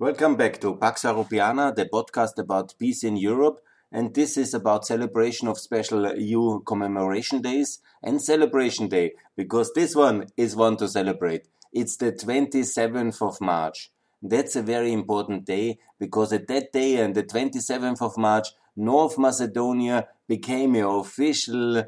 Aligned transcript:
Welcome 0.00 0.36
back 0.36 0.60
to 0.60 0.76
Pax 0.76 1.02
Europiana, 1.02 1.74
the 1.74 1.86
podcast 1.86 2.38
about 2.38 2.72
peace 2.78 3.02
in 3.02 3.16
Europe. 3.16 3.58
And 3.90 4.14
this 4.14 4.36
is 4.36 4.54
about 4.54 4.86
celebration 4.86 5.48
of 5.48 5.58
special 5.58 6.16
EU 6.16 6.60
commemoration 6.60 7.42
days 7.42 7.80
and 8.00 8.22
celebration 8.22 8.86
day, 8.86 9.14
because 9.36 9.72
this 9.74 9.96
one 9.96 10.26
is 10.36 10.54
one 10.54 10.76
to 10.76 10.86
celebrate. 10.86 11.48
It's 11.72 11.96
the 11.96 12.12
27th 12.12 13.20
of 13.20 13.40
March. 13.40 13.90
That's 14.22 14.54
a 14.54 14.62
very 14.62 14.92
important 14.92 15.44
day 15.44 15.80
because 15.98 16.32
at 16.32 16.46
that 16.46 16.72
day 16.72 17.00
and 17.02 17.16
the 17.16 17.24
27th 17.24 18.00
of 18.00 18.16
March, 18.16 18.50
North 18.76 19.18
Macedonia 19.18 20.06
became 20.28 20.76
an 20.76 20.84
official 20.84 21.82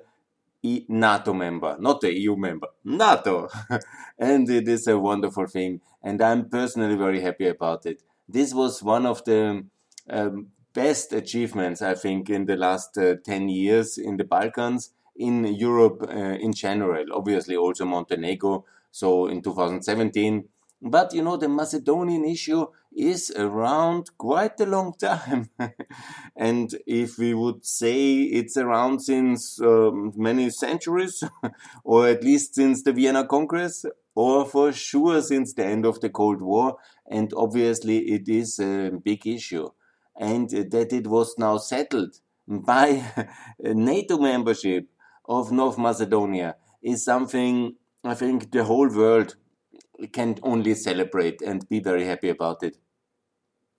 NATO 0.62 1.32
member, 1.32 1.76
not 1.78 2.00
the 2.00 2.12
EU 2.12 2.36
member, 2.36 2.68
NATO. 2.84 3.48
and 4.18 4.48
it 4.48 4.68
is 4.68 4.86
a 4.86 4.98
wonderful 4.98 5.46
thing. 5.46 5.80
And 6.02 6.20
I'm 6.20 6.48
personally 6.48 6.96
very 6.96 7.20
happy 7.20 7.46
about 7.46 7.86
it. 7.86 8.02
This 8.28 8.54
was 8.54 8.82
one 8.82 9.06
of 9.06 9.24
the 9.24 9.64
um, 10.08 10.48
best 10.72 11.12
achievements, 11.12 11.82
I 11.82 11.94
think, 11.94 12.30
in 12.30 12.46
the 12.46 12.56
last 12.56 12.96
uh, 12.98 13.16
10 13.24 13.48
years 13.48 13.98
in 13.98 14.16
the 14.16 14.24
Balkans, 14.24 14.92
in 15.16 15.44
Europe 15.44 16.06
uh, 16.08 16.14
in 16.14 16.52
general. 16.52 17.04
Obviously, 17.12 17.56
also 17.56 17.84
Montenegro. 17.84 18.64
So 18.90 19.26
in 19.26 19.42
2017, 19.42 20.44
but 20.82 21.12
you 21.12 21.22
know, 21.22 21.36
the 21.36 21.48
Macedonian 21.48 22.24
issue 22.24 22.66
is 22.96 23.30
around 23.36 24.10
quite 24.18 24.58
a 24.60 24.66
long 24.66 24.94
time. 24.94 25.50
and 26.36 26.74
if 26.86 27.18
we 27.18 27.34
would 27.34 27.64
say 27.64 28.20
it's 28.22 28.56
around 28.56 29.00
since 29.00 29.60
um, 29.60 30.12
many 30.16 30.50
centuries, 30.50 31.22
or 31.84 32.08
at 32.08 32.24
least 32.24 32.54
since 32.54 32.82
the 32.82 32.92
Vienna 32.92 33.26
Congress, 33.26 33.84
or 34.14 34.44
for 34.44 34.72
sure 34.72 35.22
since 35.22 35.54
the 35.54 35.64
end 35.64 35.84
of 35.84 36.00
the 36.00 36.10
Cold 36.10 36.42
War, 36.42 36.78
and 37.08 37.32
obviously 37.36 37.98
it 38.10 38.28
is 38.28 38.58
a 38.58 38.90
big 38.90 39.26
issue. 39.26 39.68
And 40.18 40.50
that 40.50 40.92
it 40.92 41.06
was 41.06 41.34
now 41.38 41.58
settled 41.58 42.16
by 42.46 43.04
NATO 43.60 44.18
membership 44.18 44.88
of 45.26 45.52
North 45.52 45.78
Macedonia 45.78 46.56
is 46.82 47.04
something 47.04 47.76
I 48.02 48.14
think 48.14 48.50
the 48.50 48.64
whole 48.64 48.88
world 48.88 49.36
can 50.08 50.36
only 50.42 50.74
celebrate 50.74 51.42
and 51.42 51.68
be 51.68 51.80
very 51.80 52.04
happy 52.04 52.28
about 52.28 52.62
it. 52.62 52.76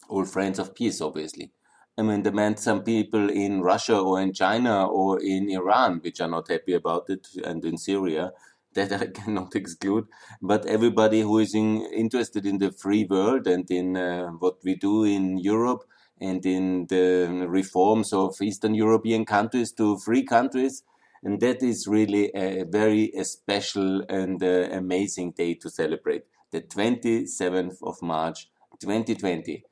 All 0.10 0.26
friends 0.26 0.60
of 0.60 0.76
peace, 0.76 1.02
obviously. 1.02 1.52
I 1.98 2.04
mean, 2.04 2.24
there 2.24 2.32
meant 2.32 2.60
some 2.60 2.84
people 2.84 3.30
in 3.30 3.62
Russia 3.62 4.00
or 4.00 4.22
in 4.22 4.34
China 4.34 4.88
or 4.88 5.20
in 5.22 5.50
Iran 5.50 6.00
which 6.04 6.22
are 6.22 6.28
not 6.28 6.50
happy 6.50 6.74
about 6.74 7.10
it, 7.10 7.28
and 7.44 7.64
in 7.66 7.78
Syria 7.78 8.32
that 8.74 8.94
I 8.94 9.08
cannot 9.08 9.56
exclude. 9.56 10.08
But 10.42 10.66
everybody 10.66 11.22
who 11.22 11.40
is 11.40 11.54
in, 11.54 11.86
interested 11.94 12.46
in 12.46 12.58
the 12.58 12.72
free 12.72 13.06
world 13.06 13.48
and 13.48 13.70
in 13.70 13.98
uh, 13.98 14.28
what 14.40 14.58
we 14.64 14.76
do 14.76 15.04
in 15.04 15.38
Europe 15.38 15.84
and 16.22 16.46
in 16.46 16.88
the 16.88 17.46
reforms 17.50 18.14
of 18.14 18.42
Eastern 18.42 18.74
European 18.74 19.26
countries 19.26 19.74
to 19.74 19.98
free 19.98 20.24
countries 20.24 20.84
and 21.24 21.40
that 21.42 21.62
is 21.62 21.88
really 21.88 22.32
a 22.34 22.64
very 22.64 23.12
special 23.24 24.02
and 24.10 24.44
uh, 24.44 24.70
amazing 24.72 25.32
day 25.32 25.54
to 25.56 25.70
celebrate. 25.70 26.24
The 26.52 26.62
27th 26.62 27.78
of 27.84 28.02
March 28.02 28.50
2020. 28.82 29.64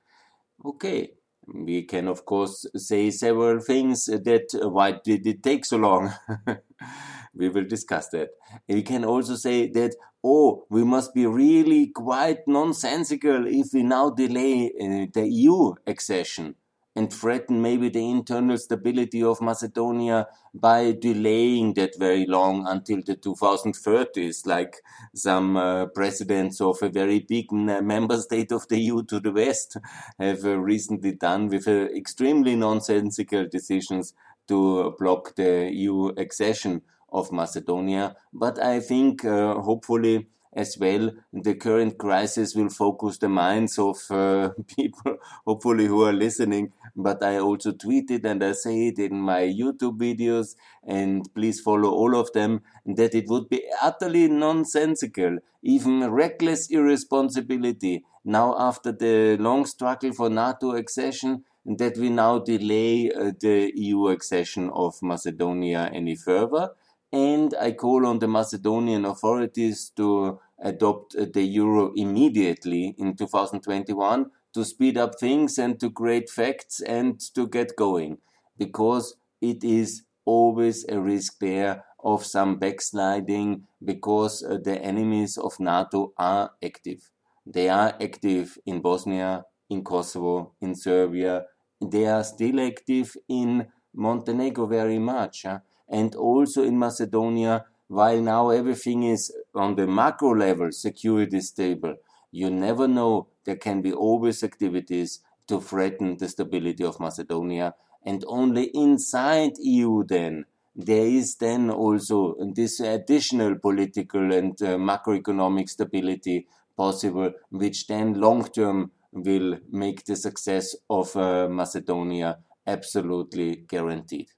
Okay, 0.66 1.12
we 1.54 1.84
can 1.84 2.08
of 2.08 2.26
course 2.26 2.66
say 2.76 3.10
several 3.10 3.60
things 3.60 4.06
that 4.06 4.60
uh, 4.62 4.70
why 4.70 5.00
did 5.04 5.26
it 5.26 5.44
take 5.44 5.66
so 5.66 5.78
long 5.78 6.14
we 7.34 7.50
will 7.50 7.66
discuss 7.66 8.10
that 8.10 8.30
we 8.68 8.82
can 8.82 9.04
also 9.04 9.36
say 9.36 9.68
that 9.68 9.96
oh 10.24 10.66
we 10.70 10.84
must 10.84 11.14
be 11.14 11.26
really 11.26 11.88
quite 11.88 12.48
nonsensical 12.48 13.48
if 13.48 13.74
we 13.74 13.84
now 13.84 14.10
delay 14.10 14.72
uh, 14.82 15.06
the 15.14 15.28
eu 15.28 15.74
accession 15.88 16.56
and 17.00 17.14
threaten 17.14 17.62
maybe 17.62 17.88
the 17.88 18.10
internal 18.10 18.58
stability 18.58 19.24
of 19.24 19.42
Macedonia 19.42 20.28
by 20.54 20.92
delaying 20.92 21.74
that 21.76 21.98
very 21.98 22.26
long 22.26 22.68
until 22.68 23.02
the 23.06 23.16
2030s, 23.16 24.46
like 24.46 24.76
some 25.16 25.56
uh, 25.56 25.86
presidents 25.86 26.60
of 26.60 26.78
a 26.82 26.90
very 26.90 27.20
big 27.20 27.54
member 27.54 28.18
state 28.18 28.52
of 28.52 28.68
the 28.68 28.78
EU 28.88 29.02
to 29.04 29.22
the 29.22 29.32
west 29.32 29.78
have 30.20 30.44
uh, 30.44 30.60
recently 30.60 31.14
done 31.14 31.48
with 31.48 31.70
uh, 31.70 31.88
extremely 31.96 32.58
nonsensical 32.58 33.48
decisions 33.48 34.14
to 34.50 34.94
block 35.00 35.36
the 35.36 35.72
EU 35.72 36.08
accession 36.18 36.82
of 37.14 37.32
Macedonia. 37.32 38.18
But 38.34 38.60
I 38.62 38.82
think 38.82 39.24
uh, 39.24 39.54
hopefully 39.62 40.28
as 40.54 40.78
well. 40.78 41.12
The 41.32 41.56
current 41.56 41.98
crisis 41.98 42.56
will 42.56 42.70
focus 42.70 43.18
the 43.18 43.30
minds 43.30 43.78
of 43.78 43.98
uh, 44.10 44.50
people, 44.76 45.18
hopefully, 45.46 45.86
who 45.86 46.04
are 46.04 46.14
listening. 46.14 46.74
But 46.96 47.24
I 47.24 47.38
also 47.40 47.72
tweet 47.72 48.12
it 48.12 48.26
and 48.26 48.44
I 48.44 48.54
say 48.54 48.88
it 48.88 49.00
in 49.00 49.20
my 49.20 49.42
YouTube 49.42 49.98
videos, 49.98 50.56
and 50.86 51.28
please 51.34 51.60
follow 51.60 51.92
all 51.92 52.16
of 52.16 52.32
them. 52.34 52.62
That 52.86 53.14
it 53.14 53.28
would 53.28 53.50
be 53.50 53.64
utterly 53.82 54.28
nonsensical, 54.28 55.38
even 55.62 56.10
reckless 56.10 56.70
irresponsibility. 56.70 58.04
Now, 58.26 58.56
after 58.60 58.92
the 58.92 59.38
long 59.38 59.66
struggle 59.66 60.14
for 60.14 60.30
NATO 60.30 60.76
accession, 60.76 61.46
that 61.66 61.98
we 61.98 62.10
now 62.10 62.40
delay 62.40 63.12
uh, 63.12 63.32
the 63.40 63.72
EU 63.76 64.08
accession 64.08 64.70
of 64.74 64.96
Macedonia 65.04 65.90
any 65.94 66.16
further 66.16 66.72
and 67.12 67.54
I 67.60 67.72
call 67.72 68.06
on 68.06 68.20
the 68.20 68.28
Macedonian 68.28 69.06
authorities 69.06 69.92
to 69.96 70.40
adopt 70.62 71.16
the 71.34 71.42
euro 71.44 71.92
immediately 71.96 72.96
in 72.98 73.16
2021 73.16 74.30
to 74.54 74.66
speed 74.66 74.98
up 74.98 75.20
things 75.20 75.58
and 75.58 75.80
to 75.80 75.90
create 75.90 76.30
facts 76.30 76.82
and 76.82 77.20
to 77.34 77.48
get 77.48 77.76
going 77.76 78.18
because 78.58 79.16
it 79.42 79.64
is 79.64 80.04
always 80.26 80.86
a 80.90 81.00
risk 81.00 81.40
there 81.40 81.84
of 82.04 82.26
some 82.26 82.58
backsliding 82.58 83.64
because 83.84 84.44
uh, 84.44 84.58
the 84.64 84.82
enemies 84.82 85.38
of 85.38 85.60
NATO 85.60 86.14
are 86.18 86.52
active. 86.64 87.10
They 87.46 87.70
are 87.70 87.96
active 88.02 88.58
in 88.66 88.82
Bosnia, 88.82 89.46
in 89.70 89.84
Kosovo, 89.84 90.54
in 90.62 90.76
Serbia. 90.76 91.46
They 91.82 92.06
are 92.06 92.24
still 92.24 92.60
active 92.60 93.16
in 93.28 93.68
Montenegro 93.94 94.68
very 94.68 95.00
much. 95.00 95.44
Huh? 95.44 95.60
And 95.90 96.16
also 96.16 96.64
in 96.64 96.78
Macedonia, 96.78 97.66
while 97.88 98.22
now 98.22 98.50
everything 98.50 99.04
is 99.04 99.36
on 99.56 99.76
the 99.76 99.88
macro 99.88 100.36
level, 100.36 100.72
security 100.72 101.42
stable, 101.42 101.96
you 102.32 102.50
never 102.50 102.88
know. 102.88 103.28
There 103.46 103.56
can 103.56 103.82
be 103.82 103.92
always 103.92 104.44
activities 104.44 105.22
to 105.48 105.60
threaten 105.60 106.18
the 106.18 106.30
stability 106.30 106.84
of 106.84 107.00
Macedonia. 107.00 107.74
And 108.06 108.24
only 108.28 108.66
inside 108.76 109.54
EU 109.60 110.04
then, 110.04 110.46
there 110.76 111.08
is 111.08 111.36
then 111.38 111.72
also 111.72 112.36
this 112.54 112.80
additional 112.80 113.56
political 113.56 114.32
and 114.32 114.62
uh, 114.62 114.78
macroeconomic 114.78 115.68
stability 115.70 116.48
possible, 116.78 117.32
which 117.50 117.88
then 117.88 118.14
long 118.22 118.46
term 118.46 118.92
will 119.12 119.58
make 119.72 120.06
the 120.06 120.16
success 120.16 120.76
of 120.90 121.16
uh, 121.18 121.50
Macedonia 121.50 122.38
absolutely 122.68 123.56
guaranteed 123.68 124.30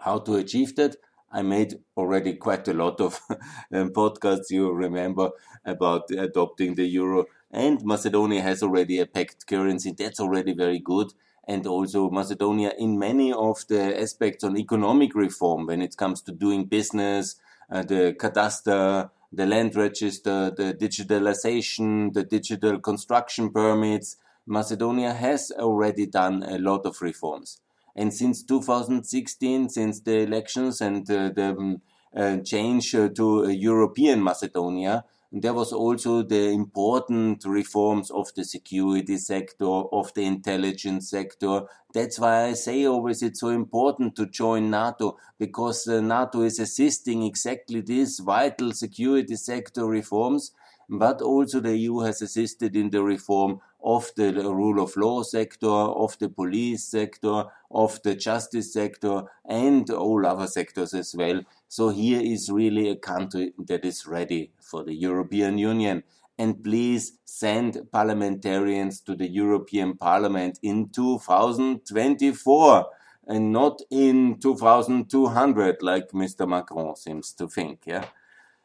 how 0.00 0.18
to 0.20 0.36
achieve 0.36 0.76
that. 0.76 0.96
I 1.30 1.42
made 1.42 1.80
already 1.96 2.34
quite 2.34 2.66
a 2.68 2.72
lot 2.72 3.00
of 3.00 3.20
um, 3.72 3.90
podcasts, 3.90 4.50
you 4.50 4.72
remember, 4.72 5.30
about 5.64 6.10
adopting 6.10 6.74
the 6.74 6.86
euro. 6.86 7.26
And 7.50 7.84
Macedonia 7.84 8.42
has 8.42 8.62
already 8.62 8.98
a 8.98 9.06
pegged 9.06 9.46
currency. 9.46 9.92
That's 9.92 10.20
already 10.20 10.54
very 10.54 10.78
good. 10.78 11.12
And 11.46 11.66
also 11.66 12.10
Macedonia 12.10 12.72
in 12.78 12.98
many 12.98 13.32
of 13.32 13.66
the 13.68 14.00
aspects 14.00 14.44
on 14.44 14.56
economic 14.56 15.14
reform 15.14 15.66
when 15.66 15.80
it 15.80 15.96
comes 15.96 16.20
to 16.22 16.32
doing 16.32 16.66
business, 16.66 17.36
uh, 17.70 17.82
the 17.82 18.14
cadastre, 18.18 19.10
the 19.32 19.46
land 19.46 19.76
register, 19.76 20.50
the 20.50 20.74
digitalization, 20.74 22.12
the 22.12 22.24
digital 22.24 22.78
construction 22.80 23.50
permits. 23.50 24.16
Macedonia 24.46 25.12
has 25.12 25.50
already 25.58 26.06
done 26.06 26.42
a 26.42 26.58
lot 26.58 26.86
of 26.86 27.00
reforms. 27.02 27.60
And 27.96 28.12
since 28.12 28.42
2016, 28.42 29.68
since 29.70 30.00
the 30.00 30.20
elections 30.20 30.80
and 30.80 31.10
uh, 31.10 31.30
the 31.30 31.56
um, 31.58 31.82
uh, 32.16 32.38
change 32.38 32.94
uh, 32.94 33.08
to 33.10 33.50
European 33.50 34.22
Macedonia, 34.22 35.04
there 35.30 35.52
was 35.52 35.74
also 35.74 36.22
the 36.22 36.48
important 36.48 37.44
reforms 37.44 38.10
of 38.10 38.32
the 38.34 38.44
security 38.44 39.18
sector, 39.18 39.66
of 39.66 40.14
the 40.14 40.24
intelligence 40.24 41.10
sector. 41.10 41.62
That's 41.92 42.18
why 42.18 42.46
I 42.46 42.52
say 42.54 42.86
always 42.86 43.22
it's 43.22 43.40
so 43.40 43.48
important 43.48 44.16
to 44.16 44.26
join 44.26 44.70
NATO 44.70 45.18
because 45.38 45.86
NATO 45.86 46.40
is 46.42 46.58
assisting 46.58 47.24
exactly 47.24 47.82
these 47.82 48.20
vital 48.20 48.72
security 48.72 49.36
sector 49.36 49.84
reforms. 49.86 50.52
But 50.88 51.20
also 51.20 51.60
the 51.60 51.76
EU 51.76 52.00
has 52.00 52.22
assisted 52.22 52.74
in 52.74 52.88
the 52.88 53.02
reform 53.02 53.60
of 53.82 54.10
the 54.16 54.32
rule 54.32 54.82
of 54.82 54.96
law 54.96 55.22
sector, 55.22 55.68
of 55.68 56.18
the 56.18 56.28
police 56.28 56.84
sector, 56.84 57.44
of 57.70 58.00
the 58.02 58.14
justice 58.14 58.72
sector, 58.72 59.22
and 59.44 59.88
all 59.90 60.26
other 60.26 60.46
sectors 60.46 60.94
as 60.94 61.14
well. 61.14 61.42
So 61.68 61.90
here 61.90 62.20
is 62.20 62.50
really 62.50 62.88
a 62.90 62.96
country 62.96 63.52
that 63.66 63.84
is 63.84 64.06
ready 64.06 64.52
for 64.60 64.84
the 64.84 64.94
European 64.94 65.58
Union. 65.58 66.02
and 66.38 66.62
please 66.62 67.18
send 67.24 67.80
parliamentarians 67.90 69.00
to 69.00 69.16
the 69.16 69.28
European 69.28 69.96
Parliament 69.96 70.58
in 70.62 70.88
2024 70.90 72.86
and 73.26 73.52
not 73.52 73.82
in 73.90 74.38
2200 74.38 75.82
like 75.82 76.10
Mr. 76.12 76.48
Macron 76.48 76.94
seems 76.96 77.32
to 77.32 77.48
think. 77.48 77.80
Yeah. 77.84 78.04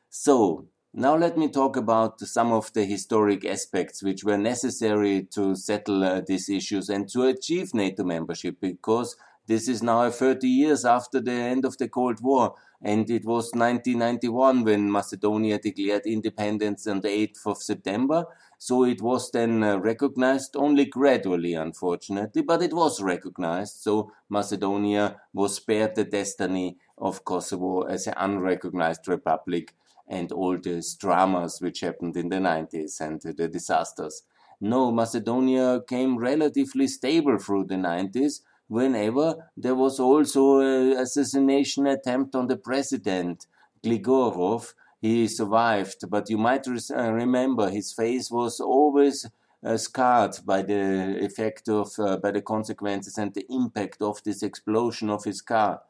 So 0.10 0.68
now 0.94 1.16
let 1.16 1.38
me 1.38 1.50
talk 1.50 1.76
about 1.76 2.20
some 2.20 2.52
of 2.52 2.72
the 2.74 2.86
historic 2.86 3.44
aspects 3.46 4.04
which 4.04 4.24
were 4.24 4.38
necessary 4.38 5.24
to 5.32 5.56
settle 5.56 6.04
uh, 6.04 6.22
these 6.22 6.50
issues 6.50 6.88
and 6.88 7.10
to 7.10 7.24
achieve 7.24 7.74
NATO 7.74 8.04
membership 8.04 8.58
because 8.62 9.16
this 9.48 9.68
is 9.68 9.82
now 9.82 10.10
30 10.10 10.48
years 10.48 10.86
after 10.86 11.20
the 11.20 11.32
end 11.32 11.66
of 11.66 11.78
the 11.78 11.90
Cold 11.90 12.22
War 12.22 12.54
and 12.80 13.10
it 13.10 13.26
was 13.26 13.54
1991 13.54 14.64
when 14.64 14.92
Macedonia 14.92 15.58
declared 15.58 16.06
independence 16.06 16.86
on 16.86 17.02
the 17.02 17.08
8th 17.08 17.48
of 17.48 17.58
September. 17.58 18.26
So 18.60 18.84
it 18.84 19.02
was 19.02 19.32
then 19.32 19.64
uh, 19.64 19.78
recognized 19.78 20.56
only 20.56 20.86
gradually, 20.86 21.54
unfortunately, 21.54 22.42
but 22.44 22.62
it 22.62 22.74
was 22.74 23.02
recognized. 23.02 23.78
So 23.78 24.12
Macedonia 24.30 25.22
was 25.34 25.56
spared 25.56 25.96
the 25.96 26.04
destiny 26.04 26.78
of 26.98 27.26
Kosovo 27.26 27.82
as 27.82 28.06
an 28.06 28.14
unrecognized 28.18 29.08
republic 29.08 29.74
and 30.08 30.32
all 30.32 30.58
these 30.58 30.96
dramas 30.96 31.60
which 31.62 31.80
happened 31.82 32.18
in 32.18 32.30
the 32.30 32.38
90s 32.38 33.00
and 33.00 33.22
the 33.22 33.48
disasters. 33.48 34.24
No, 34.60 34.92
Macedonia 34.92 35.82
came 35.88 36.18
relatively 36.18 36.88
stable 36.88 37.38
through 37.38 37.66
the 37.66 37.76
90s 37.76 38.42
whenever 38.68 39.50
there 39.58 39.76
was 39.76 40.00
also 40.00 40.60
an 40.60 40.98
assassination 40.98 41.86
attempt 41.88 42.36
on 42.36 42.48
the 42.48 42.58
president, 42.58 43.46
Gligorov. 43.84 44.74
He 45.02 45.28
survived, 45.28 46.10
but 46.10 46.30
you 46.30 46.38
might 46.38 46.66
uh, 46.68 47.12
remember 47.12 47.70
his 47.70 47.92
face 47.92 48.32
was 48.32 48.62
always 48.62 49.28
uh, 49.66 49.78
scarred 49.78 50.38
by 50.46 50.62
the 50.62 51.18
effect 51.22 51.68
of, 51.68 51.92
uh, 52.00 52.18
by 52.18 52.32
the 52.32 52.42
consequences 52.42 53.18
and 53.18 53.34
the 53.34 53.46
impact 53.50 54.02
of 54.02 54.24
this 54.24 54.44
explosion 54.44 55.10
of 55.10 55.24
his 55.26 55.42
car. 55.42 55.82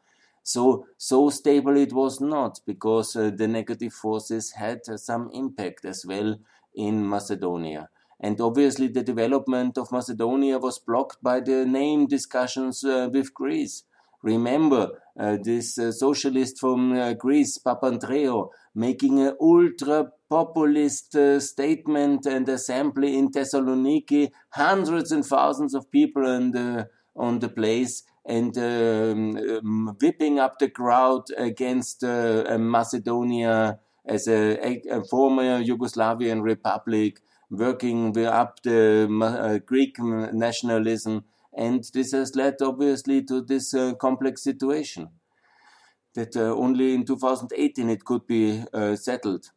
So, 0.44 0.88
so 0.98 1.30
stable 1.30 1.78
it 1.78 1.94
was 1.94 2.20
not 2.20 2.60
because 2.66 3.16
uh, 3.16 3.32
the 3.34 3.48
negative 3.48 3.94
forces 3.94 4.52
had 4.52 4.82
uh, 4.90 4.98
some 4.98 5.30
impact 5.34 5.86
as 5.86 6.06
well 6.06 6.38
in 6.76 7.08
Macedonia. 7.08 7.90
And 8.20 8.40
obviously, 8.40 8.88
the 8.88 9.04
development 9.04 9.78
of 9.78 9.92
Macedonia 9.92 10.58
was 10.60 10.80
blocked 10.80 11.24
by 11.24 11.40
the 11.40 11.66
name 11.66 12.08
discussions 12.08 12.84
uh, 12.84 13.10
with 13.12 13.34
Greece. 13.34 13.84
Remember 14.22 15.02
uh, 15.20 15.38
this 15.44 15.78
uh, 15.78 15.92
socialist 15.92 16.60
from 16.60 16.94
uh, 16.94 17.14
Greece, 17.14 17.58
Papandreou, 17.58 18.50
making 18.74 19.20
an 19.20 19.36
ultra 19.42 20.12
populist 20.30 21.16
statement 21.40 22.26
and 22.26 22.48
assembly 22.50 23.18
in 23.18 23.30
Thessaloniki, 23.30 24.32
hundreds 24.50 25.12
and 25.12 25.26
thousands 25.26 25.76
of 25.76 25.92
people 25.92 26.24
the, 26.24 26.88
on 27.16 27.40
the 27.40 27.50
place 27.50 28.04
and 28.26 28.58
um, 28.58 29.38
um, 29.38 29.98
whipping 30.02 30.40
up 30.40 30.60
the 30.60 30.70
crowd 30.70 31.24
against 31.38 32.04
uh, 32.04 32.58
Macedonia 32.58 33.80
as 34.06 34.28
a, 34.28 34.82
a, 34.90 35.04
former 35.04 35.62
Yugoslavian 35.62 36.42
republic, 36.42 37.20
working 37.50 38.18
up 38.26 38.62
the 38.64 39.08
uh, 39.22 39.60
Greek 39.66 39.98
nationalism. 40.00 41.26
And 41.56 41.84
this 41.94 42.14
has 42.14 42.36
led, 42.36 42.56
obviously, 42.62 43.24
to 43.24 43.42
this 43.42 43.74
uh, 43.74 43.94
complex 43.96 44.44
situation 44.44 45.10
that 46.16 46.36
uh, 46.36 46.56
only 46.56 46.94
in 46.94 47.06
2018 47.06 47.90
it 47.90 48.06
could 48.06 48.26
be 48.26 48.64
uh, 48.74 48.96
settled 48.96 49.52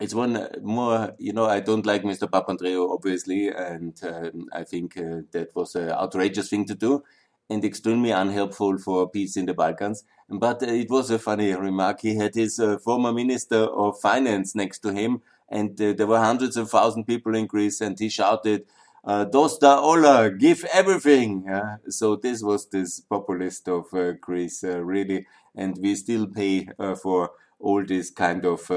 it's 0.00 0.14
one 0.14 0.36
uh, 0.36 0.48
more, 0.62 1.14
you 1.18 1.32
know, 1.32 1.46
I 1.46 1.60
don't 1.60 1.86
like 1.86 2.02
Mr. 2.02 2.28
Papandreou, 2.28 2.92
obviously, 2.92 3.48
and 3.48 3.98
um, 4.02 4.48
I 4.52 4.64
think 4.64 4.96
uh, 4.96 5.22
that 5.32 5.54
was 5.54 5.74
an 5.74 5.90
outrageous 5.90 6.48
thing 6.48 6.66
to 6.66 6.74
do 6.74 7.02
and 7.48 7.64
extremely 7.64 8.10
unhelpful 8.10 8.78
for 8.78 9.08
peace 9.08 9.36
in 9.36 9.46
the 9.46 9.54
Balkans. 9.54 10.04
But 10.28 10.62
uh, 10.62 10.66
it 10.66 10.90
was 10.90 11.10
a 11.10 11.18
funny 11.18 11.54
remark. 11.54 12.00
He 12.00 12.16
had 12.16 12.34
his 12.34 12.58
uh, 12.58 12.78
former 12.78 13.12
minister 13.12 13.64
of 13.64 14.00
finance 14.00 14.54
next 14.54 14.80
to 14.80 14.92
him, 14.92 15.22
and 15.48 15.80
uh, 15.80 15.92
there 15.92 16.06
were 16.06 16.18
hundreds 16.18 16.56
of 16.56 16.70
thousand 16.70 17.04
people 17.04 17.34
in 17.36 17.46
Greece, 17.46 17.80
and 17.80 17.98
he 17.98 18.08
shouted, 18.08 18.66
uh, 19.04 19.24
Dosta 19.24 19.78
Ola, 19.78 20.30
give 20.30 20.64
everything. 20.72 21.46
so 21.88 22.16
this 22.16 22.42
was 22.42 22.68
this 22.70 23.00
populist 23.00 23.68
of 23.68 23.86
uh, 23.94 24.12
Greece, 24.20 24.64
uh, 24.64 24.80
really, 24.80 25.26
and 25.54 25.78
we 25.80 25.94
still 25.94 26.26
pay 26.26 26.68
for 27.00 27.30
all 27.60 27.84
this 27.84 28.10
kind 28.10 28.44
of 28.44 28.68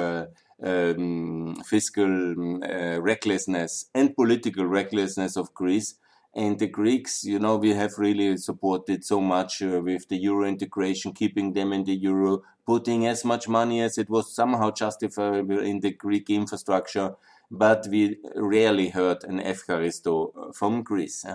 um, 0.61 1.55
fiscal 1.65 2.59
recklessness 3.01 3.89
and 3.95 4.15
political 4.15 4.65
recklessness 4.65 5.35
of 5.35 5.53
Greece 5.55 5.95
and 6.33 6.59
the 6.59 6.67
Greeks, 6.67 7.23
you 7.23 7.39
know, 7.39 7.57
we 7.57 7.73
have 7.73 7.97
really 7.97 8.37
supported 8.37 9.03
so 9.03 9.19
much 9.19 9.63
uh, 9.63 9.81
with 9.81 10.07
the 10.09 10.17
euro 10.17 10.47
integration, 10.47 11.11
keeping 11.11 11.53
them 11.53 11.73
in 11.73 11.83
the 11.83 11.95
euro, 11.95 12.43
putting 12.67 13.07
as 13.07 13.25
much 13.25 13.47
money 13.47 13.81
as 13.81 13.97
it 13.97 14.09
was 14.09 14.33
somehow 14.33 14.69
justifiable 14.69 15.59
in 15.59 15.79
the 15.79 15.91
Greek 15.91 16.29
infrastructure. 16.29 17.15
But 17.49 17.87
we 17.89 18.17
rarely 18.35 18.89
heard 18.89 19.23
an 19.23 19.39
Evcharisto 19.39 20.31
uh, 20.37 20.51
from 20.53 20.83
Greece. 20.83 21.25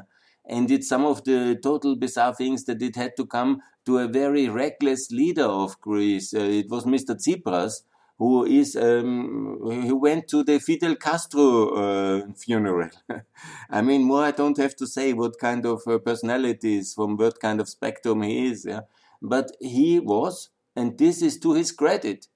And 0.46 0.70
it's 0.70 0.88
some 0.88 1.04
of 1.04 1.24
the 1.24 1.58
total 1.60 1.96
bizarre 1.96 2.34
things 2.34 2.64
that 2.64 2.80
it 2.80 2.94
had 2.94 3.16
to 3.16 3.26
come 3.26 3.62
to 3.86 3.98
a 3.98 4.06
very 4.06 4.48
reckless 4.48 5.10
leader 5.10 5.46
of 5.46 5.80
Greece. 5.80 6.32
Uh, 6.32 6.40
it 6.40 6.70
was 6.70 6.84
Mr. 6.84 7.16
Tsipras, 7.16 7.82
who 8.18 8.44
is 8.44 8.76
um, 8.76 9.58
who 9.60 9.96
went 9.96 10.28
to 10.28 10.44
the 10.44 10.60
Fidel 10.60 10.94
Castro 10.94 11.68
uh, 11.70 12.22
funeral. 12.36 12.90
I 13.70 13.82
mean, 13.82 14.04
more 14.04 14.24
I 14.24 14.30
don't 14.30 14.56
have 14.58 14.76
to 14.76 14.86
say 14.86 15.12
what 15.12 15.38
kind 15.38 15.66
of 15.66 15.82
uh, 15.86 15.98
personalities 15.98 16.94
from 16.94 17.16
what 17.16 17.40
kind 17.40 17.60
of 17.60 17.68
spectrum 17.68 18.22
he 18.22 18.46
is. 18.46 18.64
Yeah? 18.64 18.82
But 19.20 19.50
he 19.60 19.98
was, 19.98 20.50
and 20.76 20.96
this 20.96 21.22
is 21.22 21.38
to 21.40 21.54
his 21.54 21.72
credit. 21.72 22.28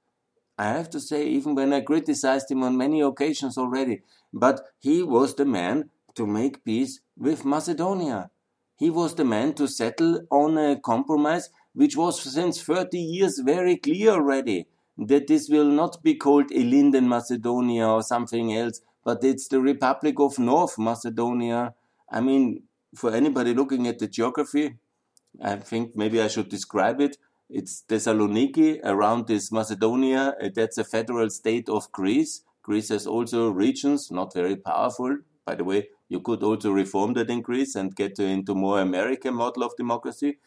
I 0.59 0.71
have 0.71 0.91
to 0.91 1.01
say, 1.01 1.29
even 1.29 1.55
when 1.55 1.73
I 1.73 1.83
criticized 1.83 2.51
him 2.51 2.65
on 2.65 2.77
many 2.77 3.01
occasions 3.01 3.57
already, 3.57 4.03
but 4.33 4.61
he 4.81 5.05
was 5.05 5.37
the 5.37 5.45
man 5.45 5.91
to 6.17 6.27
make 6.27 6.65
peace 6.65 7.01
with 7.17 7.45
Macedonia. 7.45 8.31
He 8.77 8.91
was 8.91 9.15
the 9.15 9.25
man 9.25 9.55
to 9.55 9.69
settle 9.69 10.23
on 10.31 10.59
a 10.59 10.81
compromise 10.81 11.51
which 11.75 11.97
was 11.97 12.21
since 12.21 12.61
30 12.61 12.99
years 12.99 13.39
very 13.39 13.77
clear 13.77 14.11
already 14.11 14.67
that 14.99 15.29
this 15.29 15.49
will 15.49 15.71
not 15.71 16.03
be 16.03 16.15
called 16.17 16.51
Ilinden 16.51 17.07
Macedonia 17.07 17.87
or 17.87 18.03
something 18.03 18.55
else, 18.55 18.81
but 19.05 19.23
it's 19.23 19.49
the 19.49 19.61
Republic 19.61 20.17
of 20.19 20.39
North 20.39 20.77
Macedonia. 20.79 21.75
I 22.11 22.21
mean, 22.21 22.65
for 22.95 23.15
anybody 23.15 23.55
looking 23.55 23.87
at 23.87 24.01
the 24.01 24.09
geography, 24.09 24.77
I 25.41 25.57
think 25.57 25.95
maybe 25.95 26.21
I 26.21 26.27
should 26.27 26.49
describe 26.49 27.01
it. 27.01 27.17
It's 27.49 27.85
Thessaloniki 27.89 28.81
around 28.83 29.29
this 29.29 29.53
Macedonia. 29.53 30.35
Uh, 30.43 30.49
that's 30.55 30.79
a 30.79 30.85
federal 30.85 31.31
state 31.31 31.69
of 31.69 31.91
Greece. 31.93 32.43
Greece 32.63 32.89
has 32.89 33.07
also 33.07 33.51
regions, 33.51 34.11
not 34.11 34.35
very 34.35 34.57
powerful. 34.57 35.19
By 35.47 35.55
the 35.55 35.65
way, 35.65 35.89
you 36.09 36.21
could 36.21 36.43
also 36.43 36.73
reform 36.73 37.15
that 37.15 37.31
in 37.31 37.41
Greece 37.41 37.75
and 37.77 37.95
get 37.95 38.19
into 38.19 38.55
more 38.55 38.81
American 38.81 39.35
model 39.35 39.63
of 39.63 39.77
democracy 39.77 40.39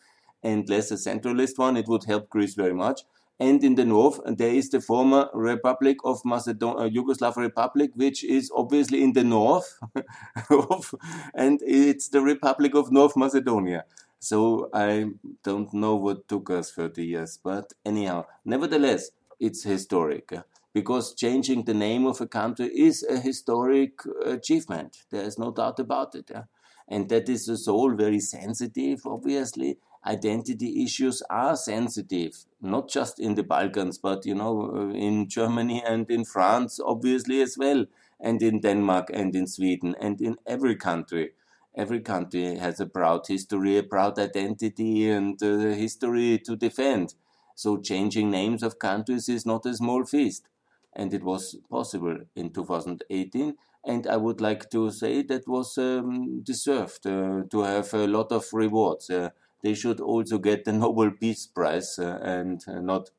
and 0.44 0.68
less 0.70 0.92
a 0.92 0.96
centralist 0.96 1.58
one. 1.58 1.78
It 1.78 1.88
would 1.88 2.04
help 2.04 2.30
Greece 2.30 2.54
very 2.54 2.74
much 2.74 3.02
and 3.40 3.64
in 3.64 3.76
the 3.76 3.86
north 3.86 4.20
there 4.26 4.54
is 4.54 4.70
the 4.70 4.82
former 4.82 5.30
Republic 5.34 5.98
of 6.04 6.22
Macedonia, 6.24 6.86
uh, 6.86 6.90
Yugoslav 6.90 7.36
Republic, 7.38 7.92
which 7.96 8.24
is 8.24 8.52
obviously 8.56 9.04
in 9.04 9.14
the 9.14 9.24
north, 9.24 9.80
and 11.34 11.60
it's 11.66 12.10
the 12.10 12.22
Republic 12.22 12.76
of 12.76 12.92
North 12.92 13.16
Macedonia. 13.16 13.86
So 14.20 14.70
I 14.72 15.08
don't 15.44 15.74
know 15.74 15.96
what 15.96 16.28
took 16.28 16.52
us 16.52 16.72
30 16.72 17.04
years, 17.04 17.40
but 17.44 17.74
anyhow, 17.84 18.26
nevertheless, 18.46 19.10
it's 19.40 19.64
historic 19.64 20.32
because 20.74 21.16
changing 21.16 21.64
the 21.64 21.74
name 21.74 22.06
of 22.06 22.22
a 22.22 22.28
country 22.28 22.68
is 22.68 23.04
a 23.10 23.18
historic 23.20 23.94
achievement. 24.24 24.98
There 25.10 25.24
is 25.24 25.38
no 25.40 25.52
doubt 25.52 25.80
about 25.80 26.16
it. 26.16 26.30
Yeah? 26.32 26.44
And 26.88 27.10
that 27.10 27.30
is 27.30 27.50
a 27.50 27.72
all 27.72 27.94
very 27.96 28.20
sensitive, 28.20 29.02
obviously, 29.06 29.78
identity 30.06 30.84
issues 30.84 31.22
are 31.30 31.56
sensitive, 31.56 32.46
not 32.62 32.90
just 32.90 33.20
in 33.20 33.36
the 33.36 33.44
Balkans, 33.44 33.98
but 33.98 34.26
you 34.26 34.36
know, 34.36 34.72
uh, 34.76 34.90
in 34.94 35.28
Germany 35.30 35.84
and 35.86 36.10
in 36.10 36.26
France, 36.26 36.80
obviously 36.84 37.42
as 37.42 37.58
well, 37.58 37.86
and 38.20 38.42
in 38.42 38.60
Denmark 38.62 39.10
and 39.14 39.36
in 39.36 39.48
Sweden 39.48 39.96
and 40.00 40.22
in 40.22 40.38
every 40.46 40.76
country. 40.76 41.32
Every 41.76 42.02
country 42.02 42.56
has 42.58 42.80
a 42.80 42.86
proud 42.86 43.28
history, 43.28 43.78
a 43.78 43.84
proud 43.84 44.20
identity, 44.20 45.10
and 45.10 45.42
a 45.42 45.74
history 45.76 46.38
to 46.40 46.56
defend. 46.56 47.16
So 47.56 47.78
changing 47.78 48.30
names 48.30 48.64
of 48.64 48.80
countries 48.80 49.30
is 49.30 49.46
not 49.46 49.66
a 49.66 49.74
small 49.74 50.04
feast, 50.06 50.48
and 50.94 51.14
it 51.14 51.24
was 51.24 51.56
possible 51.70 52.18
in 52.36 52.52
2018 52.52 53.56
and 53.84 54.06
I 54.06 54.16
would 54.18 54.42
like 54.42 54.70
to 54.72 54.92
say 54.92 55.24
that 55.24 55.48
was 55.48 55.76
um, 55.78 56.42
deserved 56.44 57.08
uh, 57.08 57.44
to 57.50 57.62
have 57.64 57.92
a 57.96 58.06
lot 58.06 58.32
of 58.32 58.46
rewards. 58.54 59.10
Uh, 59.10 59.30
they 59.64 59.74
should 59.74 60.00
also 60.00 60.38
get 60.38 60.66
the 60.66 60.74
Nobel 60.84 61.12
Peace 61.12 61.48
Prize 61.48 62.00
uh, 62.00 62.20
and 62.22 62.64
uh, 62.68 62.80
not 62.80 63.10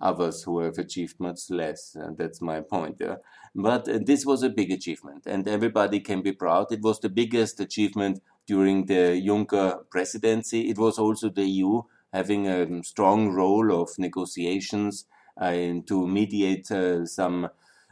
others 0.00 0.42
who 0.44 0.60
have 0.60 0.78
achieved 0.78 1.20
much 1.20 1.50
less. 1.50 1.94
And 1.94 2.16
that's 2.16 2.40
my 2.40 2.60
point. 2.60 2.96
Yeah? 3.00 3.16
But 3.54 3.88
uh, 3.88 3.98
this 4.04 4.24
was 4.24 4.42
a 4.42 4.48
big 4.48 4.70
achievement, 4.70 5.26
and 5.26 5.46
everybody 5.46 6.00
can 6.00 6.22
be 6.22 6.32
proud. 6.32 6.72
It 6.72 6.82
was 6.82 7.00
the 7.00 7.08
biggest 7.08 7.60
achievement 7.60 8.22
during 8.46 8.86
the 8.86 9.20
Juncker 9.24 9.88
presidency. 9.90 10.70
It 10.70 10.78
was 10.78 10.98
also 10.98 11.28
the 11.28 11.44
EU 11.44 11.82
having 12.12 12.48
a 12.48 12.82
strong 12.82 13.30
role 13.30 13.82
of 13.82 13.98
negotiations 13.98 15.04
uh, 15.36 15.52
to 15.86 16.06
mediate 16.06 16.70
uh, 16.70 17.06
some 17.06 17.48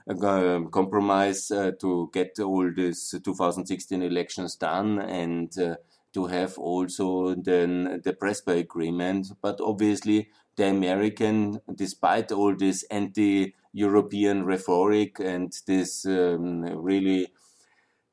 uh, 0.08 0.60
compromise 0.70 1.50
uh, 1.50 1.70
to 1.80 2.10
get 2.12 2.38
all 2.40 2.70
these 2.74 3.14
2016 3.22 4.02
elections 4.02 4.56
done 4.56 4.98
and 4.98 5.58
uh, 5.58 5.76
to 6.14 6.26
have 6.26 6.58
also 6.58 7.34
then 7.34 8.00
the 8.04 8.12
Prespa 8.12 8.58
agreement. 8.58 9.32
But 9.42 9.60
obviously, 9.60 10.28
the 10.56 10.66
American, 10.66 11.60
despite 11.74 12.32
all 12.32 12.54
this 12.56 12.82
anti-European 12.90 14.44
rhetoric 14.44 15.20
and 15.20 15.52
this 15.66 16.04
um, 16.06 16.62
really, 16.62 17.28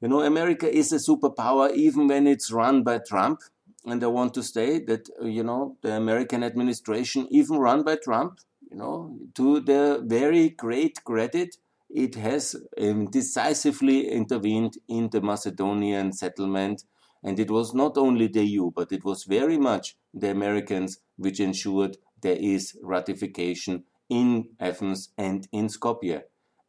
you 0.01 0.07
know, 0.07 0.21
America 0.21 0.71
is 0.71 0.91
a 0.91 0.97
superpower 0.97 1.73
even 1.73 2.07
when 2.07 2.27
it's 2.27 2.51
run 2.51 2.83
by 2.83 2.99
Trump. 2.99 3.41
And 3.85 4.03
I 4.03 4.07
want 4.07 4.33
to 4.33 4.43
say 4.43 4.79
that, 4.85 5.09
you 5.21 5.43
know, 5.43 5.77
the 5.81 5.93
American 5.93 6.43
administration, 6.43 7.27
even 7.29 7.57
run 7.57 7.83
by 7.83 7.95
Trump, 7.95 8.39
you 8.69 8.77
know, 8.77 9.17
to 9.35 9.59
their 9.59 10.01
very 10.01 10.49
great 10.49 11.03
credit, 11.03 11.57
it 11.89 12.15
has 12.15 12.55
um, 12.81 13.05
decisively 13.05 14.09
intervened 14.09 14.77
in 14.87 15.09
the 15.11 15.21
Macedonian 15.21 16.11
settlement. 16.11 16.83
And 17.25 17.39
it 17.39 17.49
was 17.49 17.73
not 17.73 17.97
only 17.97 18.27
the 18.27 18.45
EU, 18.45 18.69
but 18.69 18.91
it 18.91 19.03
was 19.03 19.23
very 19.23 19.57
much 19.57 19.97
the 20.13 20.29
Americans 20.29 20.99
which 21.17 21.39
ensured 21.39 21.97
there 22.21 22.37
is 22.39 22.77
ratification 22.83 23.83
in 24.09 24.49
Athens 24.59 25.09
and 25.17 25.47
in 25.51 25.67
Skopje. 25.67 26.21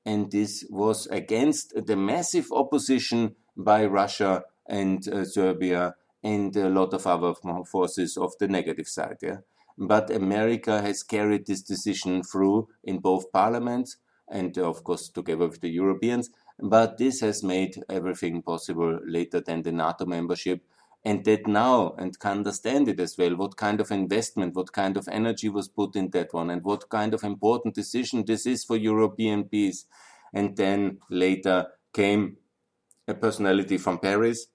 And 0.07 0.33
this 0.33 0.65
was 0.71 1.07
against 1.09 1.75
the 1.87 1.97
massive 1.97 2.47
opposition 2.53 3.37
by 3.55 3.85
Russia 3.85 4.45
and 4.67 5.07
uh, 5.09 5.25
Serbia 5.25 5.95
and 6.23 6.57
a 6.57 6.71
lot 6.71 6.95
of 6.95 7.07
other 7.07 7.35
forces 7.71 8.17
of 8.17 8.33
the 8.41 8.49
negative 8.49 8.89
side. 8.89 9.19
Yeah? 9.23 9.39
But 9.77 10.11
America 10.11 10.81
has 10.81 11.03
carried 11.03 11.47
this 11.47 11.61
decision 11.61 12.23
through 12.23 12.69
in 12.83 13.01
both 13.01 13.31
parliaments 13.31 13.99
and, 14.29 14.57
of 14.57 14.83
course, 14.85 15.11
together 15.11 15.49
with 15.49 15.61
the 15.61 15.69
Europeans. 15.69 16.31
But 16.59 16.97
this 16.97 17.21
has 17.21 17.43
made 17.43 17.83
everything 17.89 18.43
possible 18.43 18.99
later 19.07 19.41
than 19.41 19.63
the 19.63 19.73
NATO 19.73 20.07
membership. 20.07 20.63
And 21.05 21.25
that 21.25 21.47
now, 21.47 21.95
and 21.99 22.19
can 22.19 22.39
understand 22.39 22.89
it 22.89 22.99
as 22.99 23.17
well, 23.17 23.37
what 23.37 23.57
kind 23.57 23.81
of 23.81 23.93
investment, 23.93 24.57
what 24.57 24.73
kind 24.73 24.97
of 24.97 25.07
energy 25.07 25.49
was 25.49 25.69
put 25.69 25.95
in 25.95 26.11
that 26.11 26.35
one, 26.35 26.51
and 26.51 26.65
what 26.65 26.89
kind 26.89 27.15
of 27.15 27.23
important 27.23 27.75
decision 27.75 28.25
this 28.25 28.45
is 28.45 28.65
for 28.65 28.77
European 28.77 29.45
peace. 29.45 29.85
And 30.33 30.57
then 30.57 30.99
later 31.09 31.69
came 31.93 32.39
a 33.07 33.15
personality 33.15 33.79
from 33.79 33.99
Paris, 34.01 34.49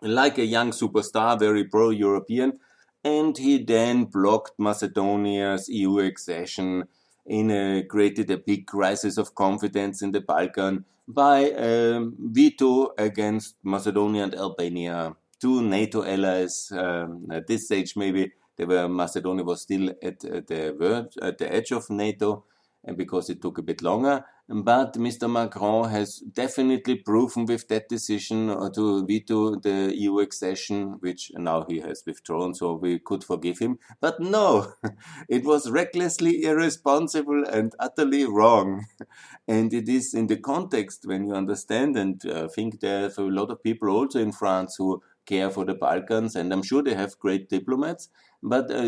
like 0.00 0.38
a 0.38 0.44
young 0.44 0.70
superstar, 0.70 1.38
very 1.38 1.64
pro 1.64 1.90
European, 1.90 2.58
and 3.04 3.36
he 3.36 3.62
then 3.62 4.04
blocked 4.04 4.58
Macedonia's 4.58 5.68
EU 5.68 5.98
accession 5.98 6.84
in 7.26 7.86
created 7.88 8.30
a 8.30 8.38
big 8.38 8.66
crisis 8.66 9.18
of 9.18 9.34
confidence 9.34 10.02
in 10.02 10.12
the 10.12 10.20
Balkan 10.20 10.84
by 11.06 11.50
a 11.50 11.96
um, 11.96 12.16
veto 12.18 12.92
against 12.96 13.56
Macedonia 13.62 14.24
and 14.24 14.34
Albania, 14.34 15.14
two 15.40 15.62
NATO 15.62 16.04
allies. 16.04 16.72
Um, 16.72 17.26
at 17.30 17.46
this 17.46 17.66
stage, 17.66 17.96
maybe 17.96 18.32
they 18.56 18.64
were 18.64 18.88
Macedonia 18.88 19.44
was 19.44 19.62
still 19.62 19.90
at, 20.02 20.24
at 20.24 20.46
the 20.46 20.74
verge, 20.78 21.16
at 21.20 21.38
the 21.38 21.52
edge 21.52 21.72
of 21.72 21.90
NATO, 21.90 22.44
and 22.84 22.96
because 22.96 23.30
it 23.30 23.42
took 23.42 23.58
a 23.58 23.62
bit 23.62 23.82
longer. 23.82 24.24
But 24.54 24.98
Mr. 24.98 25.32
Macron 25.32 25.88
has 25.88 26.18
definitely 26.18 26.96
proven 26.96 27.46
with 27.46 27.68
that 27.68 27.88
decision 27.88 28.50
uh, 28.50 28.68
to 28.74 29.06
veto 29.06 29.56
the 29.56 29.94
EU 29.96 30.18
accession, 30.18 30.98
which 31.00 31.32
now 31.34 31.64
he 31.66 31.80
has 31.80 32.02
withdrawn, 32.06 32.54
so 32.54 32.74
we 32.74 32.98
could 32.98 33.24
forgive 33.24 33.60
him. 33.60 33.78
But 33.98 34.20
no, 34.20 34.74
it 35.30 35.44
was 35.44 35.70
recklessly 35.70 36.42
irresponsible 36.42 37.44
and 37.48 37.72
utterly 37.78 38.26
wrong. 38.26 38.84
And 39.48 39.72
it 39.72 39.88
is 39.88 40.14
in 40.14 40.26
the 40.26 40.36
context 40.36 41.06
when 41.06 41.24
you 41.24 41.34
understand, 41.34 41.96
and 41.96 42.22
I 42.26 42.28
uh, 42.28 42.48
think 42.48 42.80
there's 42.80 43.18
a 43.18 43.22
lot 43.22 43.50
of 43.50 43.62
people 43.62 43.88
also 43.88 44.20
in 44.20 44.32
France 44.32 44.76
who 44.78 45.02
care 45.24 45.50
for 45.50 45.64
the 45.64 45.74
Balkans, 45.74 46.36
and 46.36 46.52
I'm 46.52 46.62
sure 46.62 46.82
they 46.82 46.94
have 46.94 47.18
great 47.18 47.48
diplomats. 47.48 48.08
But 48.42 48.70
uh, 48.70 48.82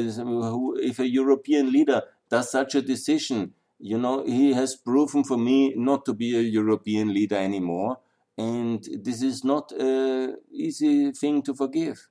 if 0.77 0.99
a 0.99 1.09
European 1.09 1.73
leader 1.73 2.03
does 2.31 2.51
such 2.51 2.75
a 2.75 2.83
decision, 2.83 3.55
you 3.85 3.99
know, 3.99 4.25
he 4.25 4.55
has 4.55 4.77
proven 4.77 5.25
for 5.25 5.37
me 5.37 5.75
not 5.77 6.07
to 6.07 6.15
be 6.15 6.35
a 6.35 6.41
European 6.41 7.13
leader 7.13 7.37
anymore. 7.37 7.99
And 8.39 8.83
this 9.03 9.23
is 9.23 9.45
not 9.45 9.73
an 9.73 10.39
easy 10.51 11.13
thing 11.13 11.43
to 11.43 11.55
forgive. 11.55 12.09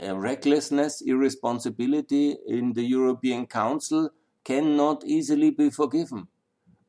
recklessness, 0.00 1.02
irresponsibility 1.02 2.36
in 2.46 2.74
the 2.74 2.84
European 2.84 3.46
Council 3.46 4.10
cannot 4.44 5.04
easily 5.04 5.50
be 5.50 5.68
forgiven. 5.68 6.28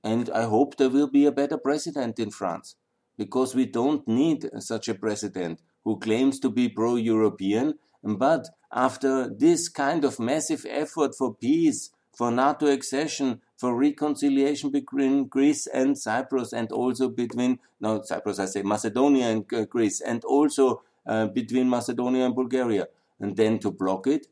And 0.04 0.30
I 0.30 0.44
hope 0.44 0.78
there 0.78 0.92
will 0.92 1.10
be 1.10 1.26
a 1.26 1.32
better 1.32 1.58
president 1.58 2.20
in 2.20 2.30
France 2.30 2.76
because 3.18 3.56
we 3.56 3.66
don't 3.66 4.08
need 4.08 4.52
such 4.60 4.88
a 4.88 4.94
president 4.94 5.62
who 5.84 5.98
claims 5.98 6.40
to 6.42 6.52
be 6.52 6.70
pro 6.70 6.96
European. 6.96 7.74
But 8.04 8.50
after 8.72 9.28
this 9.28 9.68
kind 9.68 10.06
of 10.06 10.20
massive 10.20 10.64
effort 10.70 11.16
for 11.18 11.34
peace, 11.34 11.90
for 12.16 12.32
NATO 12.32 12.68
accession, 12.68 13.42
for 13.58 13.76
reconciliation 13.76 14.70
between 14.72 15.28
Greece 15.28 15.68
and 15.68 15.98
Cyprus, 15.98 16.54
and 16.54 16.72
also 16.72 17.10
between, 17.10 17.60
no, 17.80 18.02
Cyprus, 18.02 18.40
I 18.40 18.46
say 18.46 18.62
Macedonia 18.64 19.28
and 19.28 19.54
uh, 19.54 19.66
Greece, 19.66 20.02
and 20.02 20.24
also 20.24 20.82
uh, 21.06 21.28
between 21.28 21.70
Macedonia 21.70 22.26
and 22.26 22.36
Bulgaria, 22.36 22.88
and 23.20 23.36
then 23.36 23.60
to 23.60 23.72
block 23.72 24.08
it. 24.08 24.28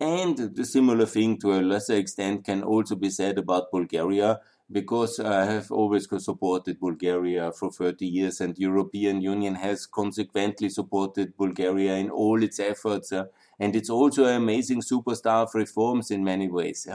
And 0.00 0.36
the 0.36 0.64
similar 0.64 1.06
thing 1.06 1.38
to 1.38 1.52
a 1.54 1.60
lesser 1.60 1.94
extent 1.94 2.44
can 2.44 2.62
also 2.62 2.94
be 2.94 3.10
said 3.10 3.38
about 3.38 3.70
Bulgaria, 3.72 4.40
because 4.70 5.20
I 5.20 5.44
have 5.44 5.70
always 5.70 6.08
supported 6.24 6.80
Bulgaria 6.80 7.52
for 7.52 7.70
30 7.70 8.06
years, 8.06 8.40
and 8.40 8.56
European 8.58 9.20
Union 9.20 9.56
has 9.56 9.86
consequently 9.86 10.68
supported 10.68 11.36
Bulgaria 11.36 11.96
in 11.96 12.10
all 12.10 12.42
its 12.42 12.60
efforts. 12.60 13.12
Uh, 13.12 13.24
and 13.58 13.76
it's 13.76 13.90
also 13.90 14.24
an 14.24 14.36
amazing 14.36 14.80
superstar 14.82 15.42
of 15.42 15.54
reforms 15.54 16.10
in 16.10 16.24
many 16.24 16.48
ways. 16.48 16.88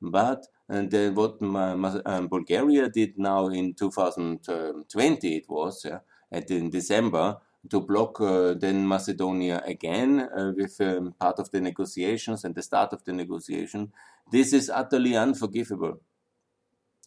But 0.00 0.46
and 0.68 0.92
uh, 0.94 1.10
what 1.10 1.40
um, 1.40 2.28
Bulgaria 2.28 2.88
did 2.88 3.18
now 3.18 3.48
in 3.48 3.74
2020, 3.74 5.36
it 5.36 5.44
was 5.48 5.84
uh, 5.84 6.00
at 6.30 6.50
in 6.50 6.70
December 6.70 7.38
to 7.70 7.80
block 7.80 8.20
uh, 8.20 8.54
then 8.54 8.86
Macedonia 8.86 9.62
again 9.64 10.20
uh, 10.20 10.52
with 10.56 10.80
um, 10.80 11.14
part 11.18 11.38
of 11.38 11.50
the 11.50 11.60
negotiations 11.60 12.44
and 12.44 12.54
the 12.54 12.62
start 12.62 12.92
of 12.92 13.04
the 13.04 13.12
negotiation. 13.12 13.92
This 14.30 14.52
is 14.52 14.70
utterly 14.70 15.16
unforgivable. 15.16 16.00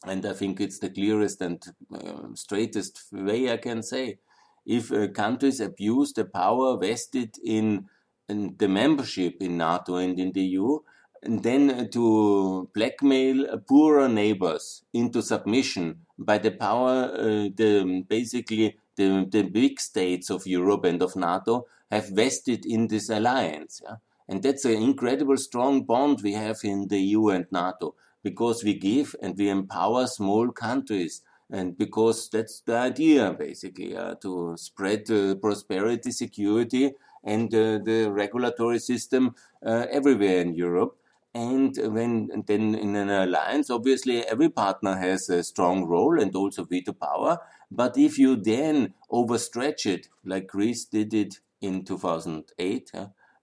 And 0.06 0.26
I 0.26 0.34
think 0.34 0.62
it's 0.62 0.80
the 0.80 0.90
clearest 0.90 1.42
and 1.42 1.62
uh, 1.94 2.34
straightest 2.34 3.04
way 3.12 3.52
I 3.52 3.58
can 3.58 3.84
say. 3.84 4.20
If 4.66 4.92
uh, 4.92 5.08
countries 5.10 5.60
abuse 5.60 6.14
the 6.14 6.26
power 6.26 6.78
vested 6.78 7.36
in, 7.44 7.90
in 8.30 8.56
the 8.58 8.68
membership 8.70 9.38
in 9.42 9.58
NATO 9.58 9.96
and 9.96 10.18
in 10.20 10.32
the 10.32 10.42
EU, 10.42 10.80
and 11.24 11.44
then 11.44 11.90
to 11.92 12.70
blackmail 12.74 13.60
poorer 13.68 14.08
neighbors 14.08 14.84
into 14.94 15.22
submission 15.22 16.06
by 16.18 16.38
the 16.38 16.52
power, 16.52 17.12
uh, 17.14 17.50
the 17.56 18.06
basically 18.08 18.78
the, 18.96 19.28
the 19.30 19.44
big 19.44 19.80
states 19.80 20.30
of 20.30 20.46
Europe 20.46 20.86
and 20.86 21.02
of 21.02 21.16
NATO 21.16 21.66
have 21.92 22.10
vested 22.10 22.66
in 22.66 22.88
this 22.88 23.10
alliance. 23.10 23.82
Yeah? 23.84 23.96
And 24.28 24.44
that's 24.44 24.66
an 24.66 24.74
incredible 24.74 25.38
strong 25.38 25.84
bond 25.84 26.20
we 26.22 26.34
have 26.34 26.60
in 26.64 26.88
the 26.88 27.00
EU 27.00 27.30
and 27.30 27.46
NATO 27.52 27.96
because 28.24 28.64
we 28.64 28.76
give 28.76 29.16
and 29.22 29.36
we 29.38 29.50
empower 29.50 30.06
small 30.06 30.52
countries. 30.52 31.22
And 31.52 31.76
because 31.76 32.30
that's 32.30 32.62
the 32.62 32.78
idea, 32.78 33.34
basically, 33.34 33.98
uh, 33.98 34.16
to 34.22 34.56
spread 34.58 35.10
uh, 35.10 35.34
prosperity, 35.36 36.12
security, 36.12 36.92
and 37.24 37.54
uh, 37.56 37.80
the 37.84 38.10
regulatory 38.12 38.78
system 38.78 39.34
uh, 39.66 39.88
everywhere 39.90 40.42
in 40.42 40.54
Europe. 40.54 40.99
And 41.40 41.74
when 41.96 42.44
then 42.48 42.76
in 42.76 42.96
an 42.98 43.10
alliance, 43.10 43.70
obviously 43.70 44.18
every 44.34 44.50
partner 44.50 44.98
has 44.98 45.30
a 45.30 45.42
strong 45.42 45.86
role 45.86 46.20
and 46.22 46.36
also 46.36 46.66
veto 46.66 46.92
power. 46.92 47.38
But 47.72 47.98
if 47.98 48.18
you 48.18 48.36
then 48.36 48.94
overstretch 49.10 49.86
it, 49.86 50.10
like 50.26 50.48
Greece 50.48 50.84
did 50.86 51.14
it 51.14 51.40
in 51.62 51.86
2008, 51.86 52.92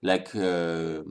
like 0.03 0.35
uh, 0.35 1.01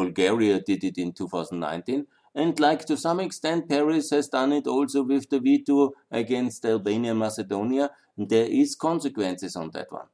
Bulgaria 0.00 0.60
did 0.60 0.84
it 0.84 0.98
in 0.98 1.14
2019, 1.14 2.06
and 2.34 2.60
like 2.60 2.84
to 2.84 2.98
some 2.98 3.18
extent 3.20 3.68
Paris 3.68 4.10
has 4.10 4.28
done 4.28 4.52
it 4.52 4.66
also 4.66 5.02
with 5.04 5.30
the 5.30 5.40
veto 5.40 5.92
against 6.10 6.66
Albania 6.66 7.12
and 7.12 7.20
Macedonia, 7.20 7.90
there 8.18 8.46
is 8.62 8.74
consequences 8.74 9.56
on 9.56 9.70
that 9.70 9.90
one. 9.90 10.08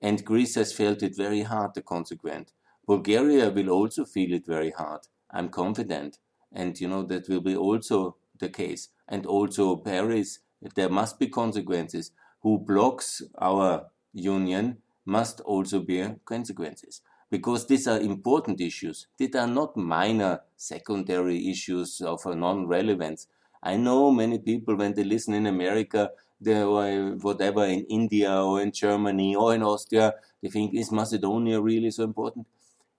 And 0.00 0.24
Greece 0.24 0.54
has 0.54 0.72
felt 0.72 1.02
it 1.02 1.14
very 1.14 1.42
hard, 1.42 1.74
the 1.74 1.82
consequence. 1.82 2.54
Bulgaria 2.86 3.50
will 3.50 3.68
also 3.68 4.06
feel 4.06 4.32
it 4.32 4.46
very 4.46 4.70
hard. 4.70 5.02
I'm 5.36 5.50
confident. 5.50 6.18
And 6.52 6.80
you 6.80 6.88
know, 6.88 7.02
that 7.04 7.28
will 7.28 7.42
be 7.42 7.56
also 7.56 8.16
the 8.38 8.48
case. 8.48 8.88
And 9.06 9.26
also 9.26 9.76
Paris, 9.76 10.40
there 10.74 10.88
must 10.88 11.18
be 11.18 11.28
consequences. 11.28 12.12
Who 12.42 12.58
blocks 12.58 13.22
our 13.38 13.90
union 14.12 14.78
must 15.04 15.40
also 15.40 15.80
bear 15.80 16.16
consequences. 16.24 17.02
Because 17.30 17.66
these 17.66 17.86
are 17.86 18.00
important 18.00 18.60
issues. 18.60 19.08
These 19.18 19.34
are 19.34 19.46
not 19.46 19.76
minor 19.76 20.40
secondary 20.56 21.50
issues 21.50 22.00
of 22.00 22.24
non-relevance. 22.24 23.26
I 23.62 23.76
know 23.76 24.10
many 24.12 24.38
people 24.38 24.76
when 24.76 24.94
they 24.94 25.04
listen 25.04 25.34
in 25.34 25.46
America, 25.46 26.10
they, 26.40 26.62
or 26.62 27.16
whatever 27.20 27.64
in 27.64 27.84
India 27.86 28.32
or 28.32 28.62
in 28.62 28.70
Germany 28.70 29.34
or 29.34 29.54
in 29.54 29.62
Austria, 29.62 30.14
they 30.40 30.48
think, 30.50 30.72
is 30.74 30.92
Macedonia 30.92 31.60
really 31.60 31.90
so 31.90 32.04
important? 32.04 32.46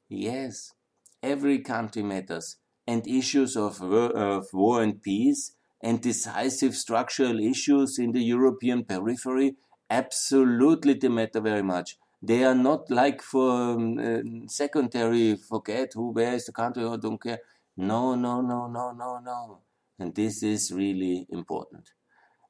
Yes, 0.10 0.74
every 1.22 1.60
country 1.60 2.04
matters. 2.04 2.58
And 2.86 3.06
issues 3.08 3.58
of, 3.58 3.82
of 3.82 4.48
war 4.54 4.82
and 4.82 5.02
peace 5.02 5.52
and 5.82 6.02
decisive 6.02 6.76
structural 6.76 7.40
issues 7.40 8.00
in 8.00 8.12
the 8.14 8.22
European 8.22 8.86
periphery 8.86 9.58
absolutely 9.90 10.94
they 10.94 11.08
matter 11.08 11.42
very 11.42 11.64
much. 11.64 11.98
They 12.22 12.44
are 12.44 12.56
not 12.56 12.90
like 12.90 13.22
for 13.22 13.52
um, 13.52 14.00
uh, 14.00 14.48
secondary, 14.48 15.36
forget 15.36 15.92
who, 15.94 16.12
where 16.12 16.34
is 16.34 16.46
the 16.46 16.52
country, 16.52 16.84
or 16.84 16.98
don't 16.98 17.22
care. 17.22 17.40
No, 17.76 18.16
no, 18.16 18.42
no, 18.42 18.68
no, 18.68 18.92
no, 18.92 19.20
no. 19.20 19.62
And 20.00 20.16
this 20.16 20.42
is 20.42 20.72
really 20.72 21.28
important. 21.30 21.92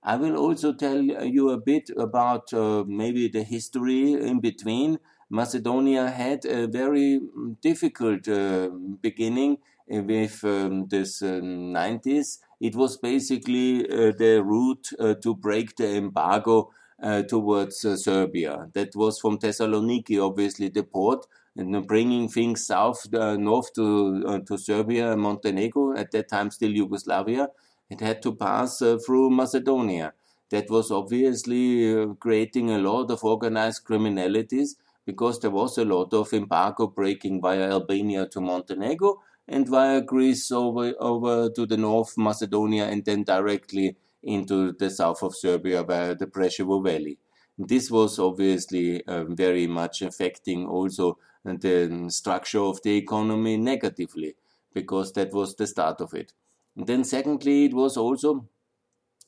I 0.03 0.15
will 0.15 0.37
also 0.37 0.73
tell 0.73 1.01
you 1.01 1.49
a 1.49 1.57
bit 1.59 1.89
about 1.97 2.53
uh, 2.53 2.85
maybe 2.87 3.27
the 3.27 3.43
history 3.43 4.13
in 4.13 4.39
between. 4.39 4.99
Macedonia 5.29 6.09
had 6.09 6.45
a 6.45 6.67
very 6.67 7.19
difficult 7.61 8.27
uh, 8.29 8.69
beginning 9.01 9.57
with 9.87 10.43
um, 10.43 10.87
this 10.87 11.21
uh, 11.21 11.39
90s. 11.41 12.39
It 12.61 12.75
was 12.75 12.97
basically 12.97 13.85
uh, 13.85 14.13
the 14.17 14.41
route 14.43 14.89
uh, 14.99 15.15
to 15.15 15.35
break 15.35 15.75
the 15.75 15.97
embargo 15.97 16.71
uh, 17.01 17.23
towards 17.23 17.85
Serbia. 18.03 18.69
That 18.73 18.95
was 18.95 19.19
from 19.19 19.37
Thessaloniki, 19.37 20.17
obviously, 20.25 20.69
the 20.69 20.83
port, 20.83 21.25
and 21.55 21.85
bringing 21.87 22.29
things 22.29 22.65
south, 22.65 23.07
north 23.11 23.73
to, 23.73 24.43
to 24.45 24.57
Serbia 24.57 25.11
and 25.11 25.21
Montenegro, 25.21 25.97
at 25.97 26.11
that 26.11 26.29
time 26.29 26.51
still 26.51 26.71
Yugoslavia. 26.71 27.49
It 27.89 27.99
had 27.99 28.21
to 28.23 28.35
pass 28.35 28.79
through 28.79 29.29
Macedonia. 29.31 30.13
That 30.49 30.69
was 30.69 30.91
obviously 30.91 32.15
creating 32.19 32.71
a 32.71 32.77
lot 32.77 33.11
of 33.11 33.23
organized 33.23 33.85
criminalities 33.85 34.75
because 35.07 35.39
there 35.39 35.51
was 35.51 35.77
a 35.77 35.85
lot 35.85 36.13
of 36.13 36.33
embargo 36.33 36.85
breaking 36.85 37.41
via 37.41 37.71
Albania 37.71 38.27
to 38.27 38.41
Montenegro 38.41 39.23
and 39.47 39.65
via 39.67 40.01
Greece 40.01 40.51
over, 40.51 40.93
over 40.99 41.49
to 41.49 41.65
the 41.65 41.77
North 41.77 42.17
Macedonia 42.17 42.87
and 42.87 43.05
then 43.05 43.23
directly 43.23 43.95
into 44.21 44.73
the 44.73 44.89
south 44.89 45.23
of 45.23 45.33
Serbia 45.33 45.81
via 45.83 46.13
the 46.13 46.27
Preševo 46.27 46.83
Valley. 46.83 47.17
This 47.57 47.89
was 47.89 48.19
obviously 48.19 49.07
um, 49.07 49.33
very 49.33 49.65
much 49.65 50.01
affecting 50.01 50.67
also 50.67 51.17
the 51.45 52.07
structure 52.09 52.59
of 52.59 52.81
the 52.83 52.97
economy 52.97 53.55
negatively 53.55 54.35
because 54.73 55.13
that 55.13 55.31
was 55.31 55.55
the 55.55 55.67
start 55.67 56.01
of 56.01 56.13
it. 56.13 56.33
And 56.75 56.85
then 56.85 57.05
secondly, 57.05 57.65
it 57.65 57.73
was 57.73 57.95
also 57.95 58.49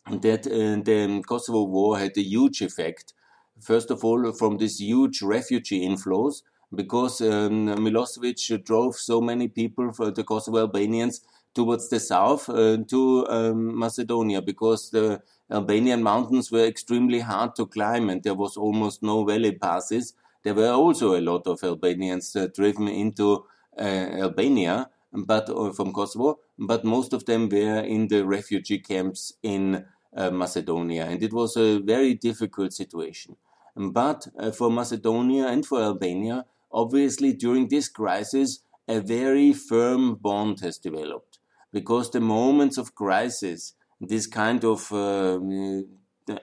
that 0.06 0.46
uh, 0.46 0.84
the 0.84 1.24
Kosovo 1.26 1.64
War 1.64 1.98
had 2.00 2.18
a 2.18 2.22
huge 2.22 2.62
effect 2.62 3.14
First 3.62 3.92
of 3.92 4.04
all, 4.04 4.32
from 4.32 4.58
these 4.58 4.80
huge 4.80 5.22
refugee 5.22 5.88
inflows, 5.88 6.44
because 6.74 7.22
um, 7.22 7.68
Milosevic 7.68 8.64
drove 8.64 8.96
so 8.96 9.22
many 9.22 9.48
people, 9.48 9.92
for 9.92 10.12
the 10.12 10.24
Kosovo 10.24 10.60
Albanians, 10.60 11.22
towards 11.54 11.90
the 11.90 12.00
south 12.00 12.48
uh, 12.50 12.78
to 12.88 13.28
um, 13.28 13.78
Macedonia, 13.78 14.42
because 14.42 14.92
the 14.92 15.22
Albanian 15.52 16.04
mountains 16.04 16.52
were 16.52 16.66
extremely 16.66 17.20
hard 17.22 17.56
to 17.56 17.66
climb 17.66 18.10
and 18.10 18.22
there 18.24 18.36
was 18.36 18.56
almost 18.56 19.02
no 19.02 19.26
valley 19.26 19.54
passes. 19.54 20.14
There 20.44 20.54
were 20.54 20.72
also 20.72 21.16
a 21.16 21.22
lot 21.22 21.48
of 21.48 21.64
Albanians 21.64 22.36
uh, 22.36 22.48
driven 22.56 22.88
into 22.88 23.46
uh, 23.78 23.82
Albania, 23.82 24.90
but 25.12 25.50
uh, 25.50 25.72
from 25.74 25.92
Kosovo, 25.92 26.40
but 26.58 26.86
most 26.86 27.14
of 27.14 27.26
them 27.26 27.50
were 27.50 27.80
in 27.80 28.08
the 28.08 28.26
refugee 28.26 28.80
camps 28.80 29.34
in 29.42 29.86
uh, 30.16 30.30
Macedonia, 30.30 31.06
and 31.06 31.22
it 31.24 31.34
was 31.34 31.58
a 31.58 31.80
very 31.80 32.14
difficult 32.14 32.74
situation. 32.74 33.36
But 33.80 34.28
uh, 34.38 34.52
for 34.52 34.70
Macedonia 34.70 35.48
and 35.48 35.66
for 35.66 35.82
Albania, 35.82 36.44
obviously 36.70 37.32
during 37.32 37.70
this 37.70 37.88
crisis, 37.88 38.60
a 38.90 39.00
very 39.00 39.54
firm 39.54 40.16
bond 40.16 40.60
has 40.60 40.78
developed. 40.78 41.40
Because 41.72 42.12
the 42.12 42.20
moments 42.20 42.78
of 42.78 42.94
crisis, 42.94 43.76
this 44.02 44.28
kind 44.28 44.66
of 44.66 44.92
uh, 44.92 45.40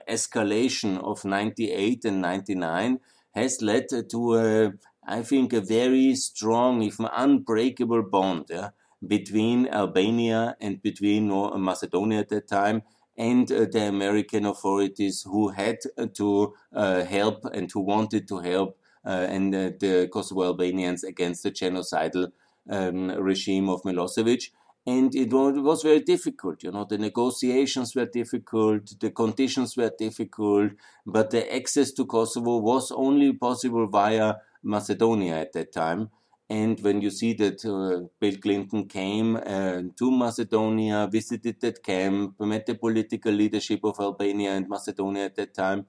escalation 0.09 0.97
of 1.03 1.23
98 1.25 2.05
and 2.05 2.21
99 2.21 2.99
has 3.35 3.61
led 3.61 3.85
to, 4.09 4.35
a, 4.35 4.73
I 5.07 5.21
think, 5.21 5.53
a 5.53 5.61
very 5.61 6.15
strong, 6.15 6.81
if 6.81 6.95
unbreakable 6.97 8.01
bond 8.01 8.45
yeah, 8.49 8.69
between 9.05 9.67
Albania 9.67 10.55
and 10.59 10.81
between 10.81 11.27
Macedonia 11.61 12.21
at 12.21 12.29
that 12.29 12.47
time 12.47 12.81
and 13.17 13.51
uh, 13.51 13.65
the 13.71 13.87
American 13.87 14.45
authorities 14.45 15.23
who 15.23 15.49
had 15.49 15.79
to 16.13 16.53
uh, 16.73 17.03
help 17.03 17.45
and 17.53 17.71
who 17.71 17.79
wanted 17.81 18.27
to 18.27 18.39
help 18.39 18.77
uh, 19.05 19.25
and 19.29 19.53
the 19.53 20.09
Kosovo 20.11 20.43
Albanians 20.43 21.03
against 21.03 21.43
the 21.43 21.51
genocidal 21.51 22.31
um, 22.69 23.09
regime 23.09 23.69
of 23.69 23.81
Milosevic. 23.83 24.51
And 24.85 25.13
it 25.15 25.33
was 25.33 25.83
very 25.83 25.99
difficult, 25.99 26.63
you 26.63 26.71
know, 26.71 26.85
the 26.85 26.97
negotiations 26.97 27.93
were 27.93 28.05
difficult, 28.05 28.97
the 29.01 29.11
conditions 29.11 29.75
were 29.75 29.91
difficult, 29.97 30.71
but 31.05 31.29
the 31.31 31.53
access 31.53 31.91
to 31.93 32.05
Kosovo 32.05 32.57
was 32.57 32.91
only 32.91 33.33
possible 33.33 33.87
via 33.87 34.35
Macedonia 34.63 35.35
at 35.39 35.51
that 35.53 35.73
time. 35.73 36.09
And 36.49 36.79
when 36.79 37.01
you 37.01 37.09
see 37.09 37.33
that 37.33 37.65
uh, 37.65 38.07
Bill 38.19 38.37
Clinton 38.37 38.87
came 38.87 39.35
uh, 39.35 39.81
to 39.97 40.11
Macedonia, 40.11 41.09
visited 41.11 41.59
that 41.61 41.83
camp, 41.83 42.39
met 42.39 42.65
the 42.65 42.75
political 42.75 43.33
leadership 43.33 43.81
of 43.83 43.99
Albania 43.99 44.51
and 44.51 44.69
Macedonia 44.69 45.25
at 45.25 45.35
that 45.35 45.53
time, 45.53 45.87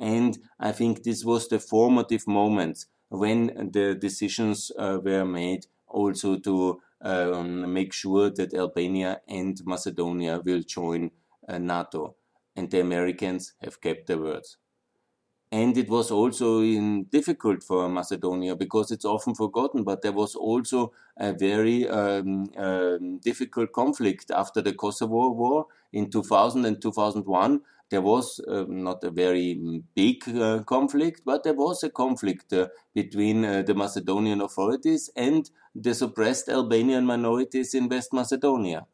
and 0.00 0.38
I 0.58 0.72
think 0.72 1.02
this 1.02 1.24
was 1.24 1.48
the 1.48 1.58
formative 1.58 2.26
moment 2.26 2.86
when 3.08 3.70
the 3.72 3.94
decisions 3.94 4.70
uh, 4.78 4.98
were 5.02 5.24
made 5.24 5.66
also 5.86 6.38
to 6.38 6.80
um, 7.00 7.72
make 7.72 7.92
sure 7.92 8.30
that 8.30 8.54
Albania 8.54 9.20
and 9.28 9.60
Macedonia 9.64 10.40
will 10.44 10.62
join 10.62 11.10
uh, 11.48 11.58
NATO. 11.58 12.16
And 12.54 12.70
the 12.70 12.80
Americans 12.80 13.54
have 13.62 13.80
kept 13.80 14.06
their 14.06 14.18
words. 14.18 14.56
And 15.50 15.78
it 15.78 15.88
was 15.88 16.10
also 16.10 16.60
in 16.60 17.04
difficult 17.04 17.62
for 17.62 17.88
Macedonia 17.88 18.54
because 18.54 18.90
it's 18.90 19.06
often 19.06 19.34
forgotten, 19.34 19.82
but 19.82 20.02
there 20.02 20.12
was 20.12 20.34
also 20.34 20.92
a 21.16 21.32
very 21.32 21.88
um, 21.88 22.50
um, 22.56 23.18
difficult 23.18 23.72
conflict 23.72 24.30
after 24.30 24.60
the 24.60 24.74
Kosovo 24.74 25.30
War 25.30 25.66
in 25.92 26.10
2000 26.10 26.66
and 26.66 26.82
2001. 26.82 27.62
There 27.90 28.02
was 28.02 28.40
uh, 28.46 28.66
not 28.68 29.02
a 29.04 29.10
very 29.10 29.82
big 29.94 30.28
uh, 30.28 30.62
conflict, 30.64 31.22
but 31.24 31.44
there 31.44 31.54
was 31.54 31.82
a 31.82 31.88
conflict 31.88 32.52
uh, 32.52 32.68
between 32.94 33.42
uh, 33.46 33.62
the 33.62 33.74
Macedonian 33.74 34.42
authorities 34.42 35.08
and 35.16 35.50
the 35.74 35.94
suppressed 35.94 36.50
Albanian 36.50 37.06
minorities 37.06 37.72
in 37.72 37.88
West 37.88 38.12
Macedonia. 38.12 38.86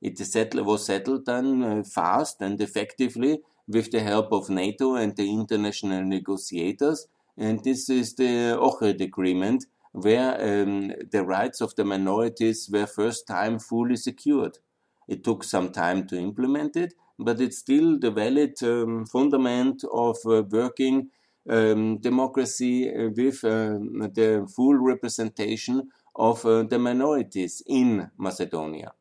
It 0.00 0.18
was 0.54 0.86
settled 0.86 1.26
then 1.26 1.62
uh, 1.62 1.82
fast 1.82 2.40
and 2.40 2.60
effectively 2.60 3.40
with 3.68 3.90
the 3.90 4.00
help 4.00 4.32
of 4.32 4.48
NATO 4.48 4.94
and 4.94 5.14
the 5.14 5.30
international 5.30 6.02
negotiators. 6.04 7.06
And 7.36 7.62
this 7.62 7.88
is 7.90 8.14
the 8.14 8.56
Ohrid 8.58 9.00
Agreement, 9.00 9.66
where 9.92 10.32
um, 10.40 10.92
the 11.12 11.24
rights 11.24 11.60
of 11.60 11.74
the 11.76 11.84
minorities 11.84 12.68
were 12.72 12.86
first 12.86 13.26
time 13.26 13.58
fully 13.58 13.96
secured. 13.96 14.58
It 15.06 15.22
took 15.22 15.44
some 15.44 15.70
time 15.70 16.06
to 16.08 16.18
implement 16.18 16.76
it, 16.76 16.94
but 17.18 17.40
it's 17.40 17.58
still 17.58 17.98
the 17.98 18.10
valid 18.10 18.54
um, 18.62 19.06
fundament 19.06 19.84
of 19.92 20.16
uh, 20.26 20.42
working 20.50 21.10
um, 21.48 21.98
democracy 21.98 22.90
with 23.16 23.44
uh, 23.44 23.78
the 24.14 24.50
full 24.54 24.74
representation 24.76 25.90
of 26.14 26.44
uh, 26.44 26.62
the 26.64 26.78
minorities 26.78 27.62
in 27.66 28.10
Macedonia. 28.18 28.92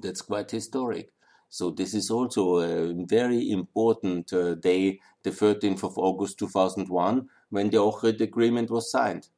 That's 0.00 0.22
quite 0.22 0.50
historic. 0.50 1.10
So 1.50 1.70
this 1.70 1.94
is 1.94 2.10
also 2.10 2.58
a 2.58 2.92
very 3.06 3.50
important 3.50 4.32
uh, 4.32 4.54
day, 4.54 5.00
the 5.22 5.30
13th 5.30 5.82
of 5.84 5.96
August 5.96 6.38
2001, 6.38 7.28
when 7.50 7.70
the 7.70 7.78
Ohrid 7.78 8.20
Agreement 8.20 8.70
was 8.70 8.90
signed. 8.90 9.28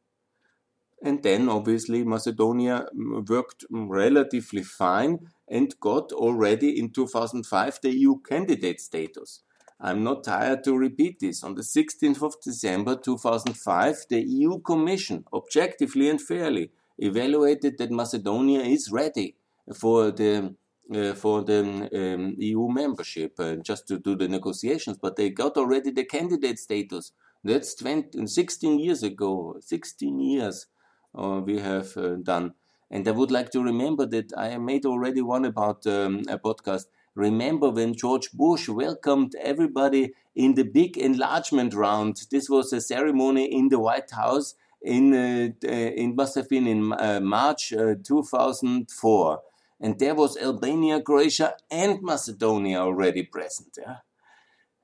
And 1.03 1.23
then 1.23 1.49
obviously 1.49 2.05
Macedonia 2.05 2.87
mm, 2.95 3.27
worked 3.29 3.65
relatively 3.71 4.63
fine 4.63 5.31
and 5.49 5.75
got 5.81 6.13
already 6.13 6.79
in 6.79 6.91
2005 6.91 7.79
the 7.83 7.97
EU 7.97 8.21
candidate 8.21 8.81
status. 8.81 9.41
I'm 9.81 10.05
not 10.05 10.25
tired 10.25 10.63
to 10.65 10.77
repeat 10.77 11.21
this. 11.21 11.43
On 11.43 11.55
the 11.55 11.63
16th 11.63 12.23
of 12.23 12.35
December 12.43 12.97
2005, 12.97 13.97
the 14.11 14.21
EU 14.21 14.61
Commission, 14.61 15.25
objectively 15.33 16.11
and 16.11 16.21
fairly, 16.21 16.71
evaluated 16.99 17.79
that 17.79 17.91
Macedonia 17.91 18.61
is 18.61 18.93
ready 18.93 19.37
for 19.75 20.11
the 20.11 20.55
uh, 20.95 21.15
for 21.15 21.43
the 21.43 21.61
um, 21.61 22.35
EU 22.39 22.69
membership, 22.69 23.39
uh, 23.39 23.57
just 23.57 23.87
to 23.89 23.99
do 23.99 24.17
the 24.17 24.29
negotiations. 24.29 24.99
But 25.01 25.17
they 25.17 25.31
got 25.31 25.57
already 25.57 25.91
the 25.91 26.05
candidate 26.05 26.59
status. 26.59 27.13
That's 27.43 27.75
20, 27.75 28.27
16 28.27 28.79
years 28.79 29.03
ago. 29.03 29.57
16 29.61 30.21
years 30.21 30.67
uh, 31.15 31.41
we 31.45 31.59
have 31.59 31.97
uh, 31.97 32.17
done. 32.23 32.55
And 32.91 33.07
I 33.07 33.13
would 33.13 33.31
like 33.31 33.51
to 33.51 33.63
remember 33.63 34.05
that 34.07 34.33
I 34.37 34.59
made 34.59 34.85
already 34.85 35.23
one 35.23 35.45
about 35.45 35.87
um, 35.87 36.23
a 36.29 36.39
podcast. 36.39 36.87
Remember 37.15 37.71
when 37.71 37.95
George 37.95 38.33
Bush 38.33 38.69
welcomed 38.69 39.35
everybody 39.41 40.13
in 40.35 40.55
the 40.55 40.65
big 40.65 40.97
enlargement 40.97 41.75
round? 41.75 42.23
This 42.31 42.49
was 42.49 42.73
a 42.73 42.81
ceremony 42.81 43.45
in 43.45 43.69
the 43.69 43.79
White 43.79 44.11
House 44.11 44.55
in 44.83 45.13
uh, 45.13 45.49
uh 45.63 45.71
in 45.71 46.15
must 46.17 46.35
have 46.35 46.49
been 46.49 46.67
in 46.67 46.93
uh, 46.93 47.21
March 47.21 47.73
uh, 47.73 47.95
2004, 48.03 49.41
and 49.81 49.99
there 49.99 50.15
was 50.15 50.37
Albania, 50.37 51.01
Croatia, 51.01 51.55
and 51.71 52.03
Macedonia 52.03 52.81
already 52.81 53.23
present. 53.23 53.79
Yeah? 53.81 53.97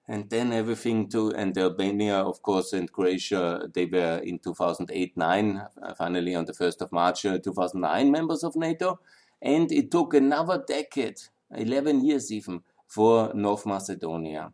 and 0.09 0.31
then 0.31 0.53
everything 0.53 1.09
to 1.09 1.33
and 1.33 1.57
Albania, 1.59 2.19
of 2.19 2.43
course, 2.43 2.73
and 2.73 2.91
Croatia, 2.91 3.69
they 3.73 3.87
were 3.87 4.21
in 4.23 4.39
2008-9, 4.39 5.69
uh, 5.83 5.95
finally 5.95 6.35
on 6.35 6.45
the 6.45 6.53
1st 6.53 6.83
of 6.83 6.93
March 6.93 7.27
uh, 7.27 7.39
2009, 7.39 8.11
members 8.11 8.45
of 8.45 8.55
NATO, 8.55 9.01
and 9.43 9.71
it 9.73 9.91
took 9.91 10.15
another 10.15 10.63
decade, 10.67 11.21
11 11.55 12.05
years 12.05 12.33
even, 12.33 12.63
for 12.87 13.33
North 13.35 13.67
Macedonia. 13.67 14.53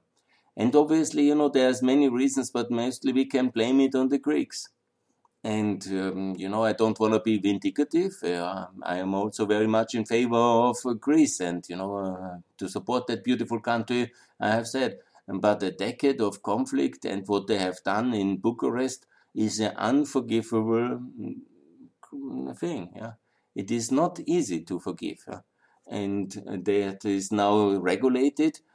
And 0.57 0.75
obviously, 0.75 1.25
you 1.29 1.35
know, 1.35 1.49
there's 1.49 1.83
many 1.83 2.09
reasons, 2.09 2.51
but 2.51 2.71
mostly 2.71 3.13
we 3.13 3.27
can 3.27 3.49
blame 3.49 3.81
it 3.81 3.95
on 3.95 4.09
the 4.09 4.19
Greeks. 4.19 4.69
And, 5.45 5.85
um, 5.89 6.35
you 6.37 6.49
know, 6.49 6.63
I 6.65 6.73
don't 6.73 6.99
want 7.01 7.15
to 7.15 7.21
be 7.21 7.41
vindicative. 7.41 8.23
Uh, 8.23 8.67
I 8.83 8.99
am 8.99 9.15
also 9.15 9.45
very 9.45 9.67
much 9.67 9.95
in 9.95 10.05
favor 10.05 10.37
of 10.37 10.77
uh, 10.87 10.93
Greece 10.93 11.41
and, 11.41 11.65
you 11.69 11.77
know, 11.77 11.97
uh, 11.97 12.39
to 12.59 12.69
support 12.69 13.09
that 13.09 13.25
beautiful 13.25 13.61
country, 13.61 14.13
I 14.39 14.51
have 14.51 14.69
said. 14.69 14.99
But 15.27 15.63
a 15.63 15.73
decade 15.73 16.21
of 16.21 16.43
conflict 16.43 17.05
and 17.05 17.27
what 17.27 17.47
they 17.49 17.59
have 17.59 17.83
done 17.85 18.15
in 18.15 18.37
Bucharest 18.37 19.07
is 19.35 19.59
an 19.61 19.75
unforgivable 19.77 21.01
mm, 21.21 22.59
thing. 22.59 22.91
Yeah? 22.95 23.13
It 23.55 23.71
is 23.71 23.91
not 23.91 24.21
easy 24.21 24.61
to 24.63 24.79
forgive. 24.79 25.25
Yeah? 25.27 25.41
And 25.89 26.31
that 26.65 27.05
is 27.05 27.33
now 27.33 27.71
regulated 27.79 28.61
uh, 28.61 28.72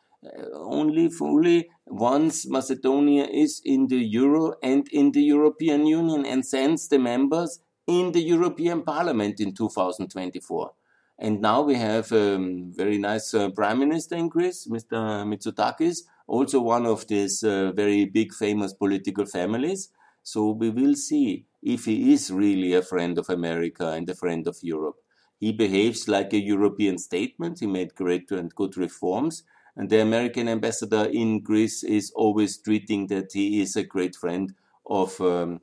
only 0.53 1.09
fully 1.09 1.69
once 1.85 2.47
Macedonia 2.47 3.25
is 3.25 3.61
in 3.63 3.87
the 3.87 3.97
Euro 3.97 4.55
and 4.63 4.87
in 4.91 5.11
the 5.11 5.21
European 5.21 5.85
Union 5.85 6.25
and 6.25 6.45
sends 6.45 6.87
the 6.87 6.99
members 6.99 7.59
in 7.87 8.11
the 8.11 8.21
European 8.21 8.83
Parliament 8.83 9.39
in 9.39 9.53
2024. 9.53 10.71
And 11.19 11.41
now 11.41 11.61
we 11.61 11.75
have 11.75 12.11
a 12.11 12.35
um, 12.35 12.71
very 12.75 12.97
nice 12.97 13.33
uh, 13.33 13.49
Prime 13.49 13.79
Minister 13.79 14.15
in 14.15 14.29
Greece, 14.29 14.67
Mr. 14.69 15.25
Mitsotakis, 15.25 16.01
also 16.27 16.61
one 16.61 16.85
of 16.85 17.07
these 17.07 17.43
uh, 17.43 17.71
very 17.71 18.05
big 18.05 18.33
famous 18.33 18.73
political 18.73 19.25
families. 19.25 19.89
So 20.21 20.51
we 20.51 20.69
will 20.69 20.95
see 20.95 21.45
if 21.63 21.85
he 21.85 22.13
is 22.13 22.29
really 22.29 22.73
a 22.73 22.81
friend 22.81 23.17
of 23.17 23.29
America 23.29 23.87
and 23.87 24.07
a 24.09 24.15
friend 24.15 24.47
of 24.47 24.57
Europe. 24.61 24.97
He 25.39 25.51
behaves 25.51 26.07
like 26.07 26.33
a 26.33 26.39
European 26.39 26.97
statement. 26.97 27.59
He 27.59 27.67
made 27.67 27.95
great 27.95 28.29
and 28.31 28.53
good 28.53 28.77
reforms. 28.77 29.43
And 29.77 29.91
the 29.91 30.01
American 30.01 30.49
ambassador 30.49 31.05
in 31.05 31.41
Greece 31.41 31.83
is 31.83 32.11
always 32.15 32.57
treating 32.57 33.07
that 33.07 33.31
he 33.33 33.61
is 33.61 33.75
a 33.75 33.83
great 33.83 34.15
friend 34.15 34.53
of 34.87 35.21
um, 35.21 35.61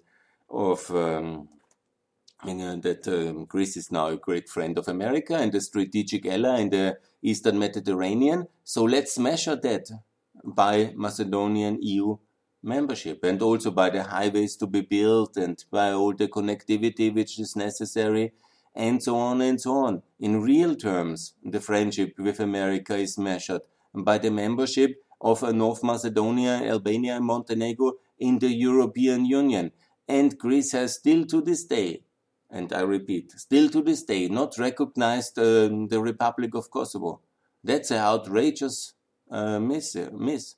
of 0.49 0.89
um, 0.95 1.49
you 2.47 2.55
know, 2.55 2.77
that 2.77 3.09
um, 3.09 3.45
Greece 3.47 3.77
is 3.77 3.91
now 3.91 4.09
a 4.09 4.17
great 4.17 4.49
friend 4.49 4.79
of 4.79 4.87
America 4.87 5.35
and 5.35 5.53
a 5.55 5.61
strategic 5.61 6.27
ally 6.27 6.61
in 6.61 6.71
the 6.71 6.97
Eastern 7.23 7.59
Mediterranean. 7.59 8.47
So 8.63 8.85
let's 8.85 9.19
measure 9.19 9.57
that 9.57 9.91
by 10.45 10.93
Macedonian 10.95 11.79
EU 11.83 12.17
membership 12.63 13.25
and 13.25 13.43
also 13.43 13.71
by 13.71 13.91
the 13.91 14.05
highways 14.05 14.57
to 14.57 14.67
be 14.67 14.83
built 14.83 15.37
and 15.37 15.63
by 15.71 15.91
all 15.93 16.15
the 16.15 16.29
connectivity 16.29 17.13
which 17.13 17.39
is 17.39 17.57
necessary 17.57 18.33
and 18.75 19.03
so 19.03 19.17
on 19.17 19.41
and 19.41 19.61
so 19.61 19.73
on. 19.73 20.03
In 20.21 20.41
real 20.41 20.77
terms, 20.77 21.35
the 21.43 21.61
friendship 21.61 22.15
with 22.19 22.41
America 22.41 22.97
is 22.97 23.19
measured 23.19 23.63
by 23.95 24.19
the 24.19 24.31
membership 24.31 25.03
of 25.21 25.43
North 25.55 25.83
Macedonia, 25.83 26.61
Albania, 26.65 27.17
and 27.17 27.25
Montenegro 27.25 27.93
in 28.19 28.39
the 28.39 28.53
European 28.53 29.25
Union. 29.25 29.73
And 30.07 30.39
Greece 30.39 30.73
has 30.73 30.97
still 30.97 31.25
to 31.27 31.41
this 31.41 31.65
day, 31.65 32.03
and 32.51 32.73
I 32.73 32.83
repeat, 32.83 33.33
still 33.33 33.69
to 33.71 33.83
this 33.83 34.03
day, 34.03 34.29
not 34.29 34.59
recognized 34.59 35.39
uh, 35.39 35.69
the 35.89 36.01
Republic 36.01 36.55
of 36.55 36.71
Kosovo. 36.71 37.21
That's 37.63 37.91
an 37.91 37.99
outrageous 37.99 38.93
uh, 39.31 39.59
miss, 39.59 39.97
miss. 40.13 40.57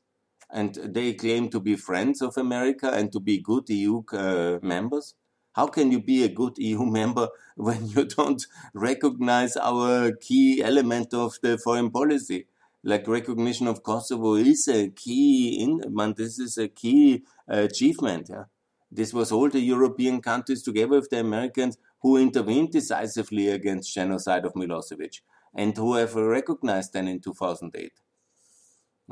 And 0.50 0.74
they 0.74 1.14
claim 1.14 1.48
to 1.50 1.60
be 1.60 1.76
friends 1.76 2.22
of 2.22 2.36
America 2.36 2.90
and 2.92 3.12
to 3.12 3.20
be 3.20 3.40
good 3.40 3.68
EU 3.68 4.02
uh, 4.12 4.58
members. 4.62 5.14
How 5.52 5.68
can 5.68 5.90
you 5.90 6.00
be 6.00 6.24
a 6.24 6.28
good 6.28 6.58
EU 6.58 6.84
member 7.00 7.28
when 7.56 7.86
you 7.86 8.04
don't 8.04 8.44
recognize 8.74 9.56
our 9.56 10.12
key 10.12 10.62
element 10.62 11.14
of 11.14 11.38
the 11.42 11.56
foreign 11.58 11.90
policy? 11.90 12.46
Like 12.86 13.08
recognition 13.08 13.66
of 13.66 13.82
Kosovo 13.82 14.34
is 14.34 14.68
a 14.68 14.90
key, 14.90 15.60
in, 15.60 15.82
man, 15.88 16.14
this 16.16 16.38
is 16.38 16.56
a 16.56 16.68
key 16.68 17.24
uh, 17.52 17.62
achievement. 17.62 18.28
Yeah? 18.30 18.44
This 18.92 19.12
was 19.12 19.32
all 19.32 19.50
the 19.50 19.58
European 19.58 20.22
countries 20.22 20.62
together 20.62 21.00
with 21.00 21.10
the 21.10 21.18
Americans 21.18 21.78
who 22.00 22.16
intervened 22.16 22.70
decisively 22.70 23.48
against 23.48 23.92
genocide 23.92 24.44
of 24.44 24.52
Milosevic 24.54 25.20
and 25.52 25.76
who 25.76 25.94
have 25.94 26.14
recognized 26.14 26.92
then 26.92 27.08
in 27.08 27.18
2008. 27.18 27.90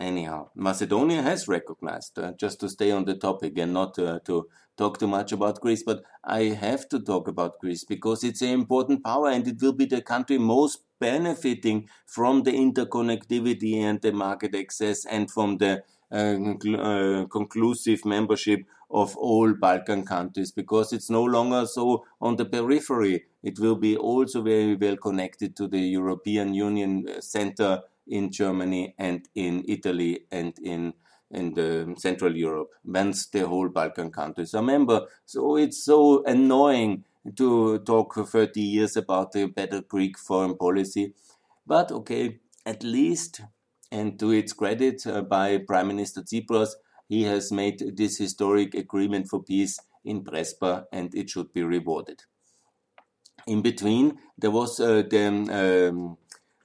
Anyhow, 0.01 0.51
Macedonia 0.55 1.23
has 1.23 1.49
recognized, 1.49 2.17
uh, 2.17 2.33
just 2.39 2.61
to 2.61 2.69
stay 2.69 2.93
on 2.93 3.05
the 3.05 3.15
topic 3.17 3.59
and 3.59 3.73
not 3.73 3.99
uh, 3.99 4.21
to 4.25 4.47
talk 4.77 4.99
too 5.01 5.09
much 5.09 5.33
about 5.33 5.61
Greece, 5.61 5.83
but 5.83 6.05
I 6.23 6.45
have 6.45 6.89
to 6.91 7.01
talk 7.01 7.27
about 7.27 7.59
Greece 7.59 7.83
because 7.83 8.23
it's 8.23 8.43
an 8.43 8.51
important 8.51 9.03
power 9.03 9.31
and 9.31 9.49
it 9.49 9.61
will 9.61 9.73
be 9.73 9.87
the 9.87 10.01
country 10.01 10.39
most 10.39 10.84
benefiting 11.01 11.89
from 12.07 12.43
the 12.43 12.53
interconnectivity 12.53 13.77
and 13.77 14.01
the 14.03 14.13
market 14.13 14.55
access 14.55 15.05
and 15.05 15.31
from 15.31 15.59
the 15.59 15.83
uh, 16.13 16.37
uh, 16.79 17.27
conclusive 17.27 18.05
membership 18.05 18.61
of 18.91 19.17
all 19.17 19.53
Balkan 19.53 20.05
countries 20.05 20.53
because 20.53 20.93
it's 20.93 21.11
no 21.11 21.25
longer 21.25 21.67
so 21.67 22.05
on 22.21 22.37
the 22.37 22.45
periphery. 22.45 23.25
It 23.43 23.59
will 23.59 23.75
be 23.75 23.97
also 23.97 24.43
very 24.43 24.77
well 24.77 24.97
connected 24.97 25.57
to 25.57 25.67
the 25.67 25.81
European 25.81 26.55
Union 26.55 27.07
uh, 27.09 27.21
center 27.21 27.83
in 28.07 28.31
Germany 28.31 28.95
and 28.99 29.29
in 29.35 29.65
Italy 29.67 30.27
and 30.31 30.55
in 30.63 30.95
in 31.31 31.55
the 31.55 31.95
Central 31.99 32.37
Europe, 32.37 32.69
once 32.85 33.27
the 33.27 33.49
whole 33.49 33.69
Balkan 33.69 34.13
countries 34.13 34.55
are 34.55 34.63
member. 34.63 35.07
So 35.25 35.57
it's 35.57 35.85
so 35.85 36.23
annoying 36.25 37.05
to 37.37 37.79
talk 37.81 38.15
for 38.15 38.25
30 38.25 38.61
years 38.61 38.97
about 38.97 39.33
the 39.33 39.47
better 39.47 39.81
Greek 39.81 40.19
foreign 40.19 40.57
policy. 40.57 41.15
But 41.67 41.91
okay, 41.91 42.41
at 42.67 42.83
least, 42.83 43.41
and 43.91 44.19
to 44.19 44.31
its 44.31 44.53
credit 44.53 45.07
uh, 45.07 45.23
by 45.23 45.59
Prime 45.59 45.89
Minister 45.89 46.23
Tsipras, 46.23 46.75
he 47.09 47.23
has 47.25 47.53
made 47.53 47.97
this 47.97 48.19
historic 48.19 48.75
agreement 48.75 49.29
for 49.29 49.43
peace 49.43 49.79
in 50.05 50.25
Prespa 50.25 50.85
and 50.93 51.15
it 51.15 51.31
should 51.31 51.53
be 51.53 51.63
rewarded. 51.63 52.23
In 53.47 53.63
between, 53.63 54.19
there 54.39 54.51
was 54.51 54.81
uh, 54.81 55.03
the 55.09 55.89
um, 55.91 56.17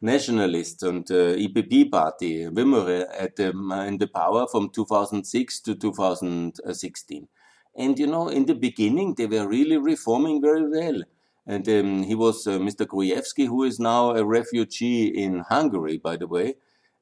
nationalists 0.01 0.81
and 0.83 1.09
uh, 1.11 1.35
EPP 1.35 1.91
party, 1.91 2.45
VMRO, 2.45 3.05
at 3.17 3.35
the, 3.35 3.49
in 3.87 3.97
the 3.97 4.07
power 4.07 4.47
from 4.47 4.69
2006 4.69 5.59
to 5.61 5.75
2016. 5.75 7.27
And 7.75 7.97
you 7.97 8.07
know, 8.07 8.27
in 8.27 8.45
the 8.45 8.55
beginning, 8.55 9.15
they 9.15 9.25
were 9.25 9.47
really 9.47 9.77
reforming 9.77 10.41
very 10.41 10.67
well. 10.67 11.03
And 11.47 11.67
um, 11.69 12.03
he 12.03 12.15
was 12.15 12.45
uh, 12.45 12.59
Mr. 12.59 12.85
Gruevski, 12.85 13.47
who 13.47 13.63
is 13.63 13.79
now 13.79 14.11
a 14.11 14.23
refugee 14.23 15.07
in 15.07 15.39
Hungary, 15.49 15.97
by 15.97 16.17
the 16.17 16.27
way. 16.27 16.55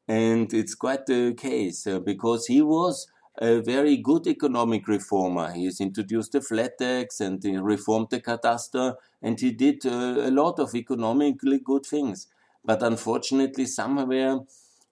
And 0.08 0.53
it's 0.53 0.75
quite 0.75 1.06
the 1.06 1.34
case 1.34 1.86
uh, 1.86 1.99
because 1.99 2.47
he 2.47 2.62
was 2.62 3.08
a 3.39 3.62
very 3.62 3.97
good 3.97 4.25
economic 4.25 4.88
reformer. 4.88 5.51
He 5.51 5.65
has 5.65 5.80
introduced 5.80 6.32
the 6.32 6.41
flat 6.41 6.77
tax 6.77 7.19
and 7.19 7.43
he 7.43 7.58
reformed 7.58 8.10
the 8.10 8.21
cadastre, 8.21 8.95
and 9.21 9.39
he 9.39 9.51
did 9.51 9.86
uh, 9.86 9.89
a 9.89 10.32
lot 10.32 10.60
of 10.60 10.73
economically 10.73 11.60
good 11.60 11.86
things. 11.86 12.27
But 12.63 12.82
unfortunately, 12.82 13.65
somewhere, 13.65 14.39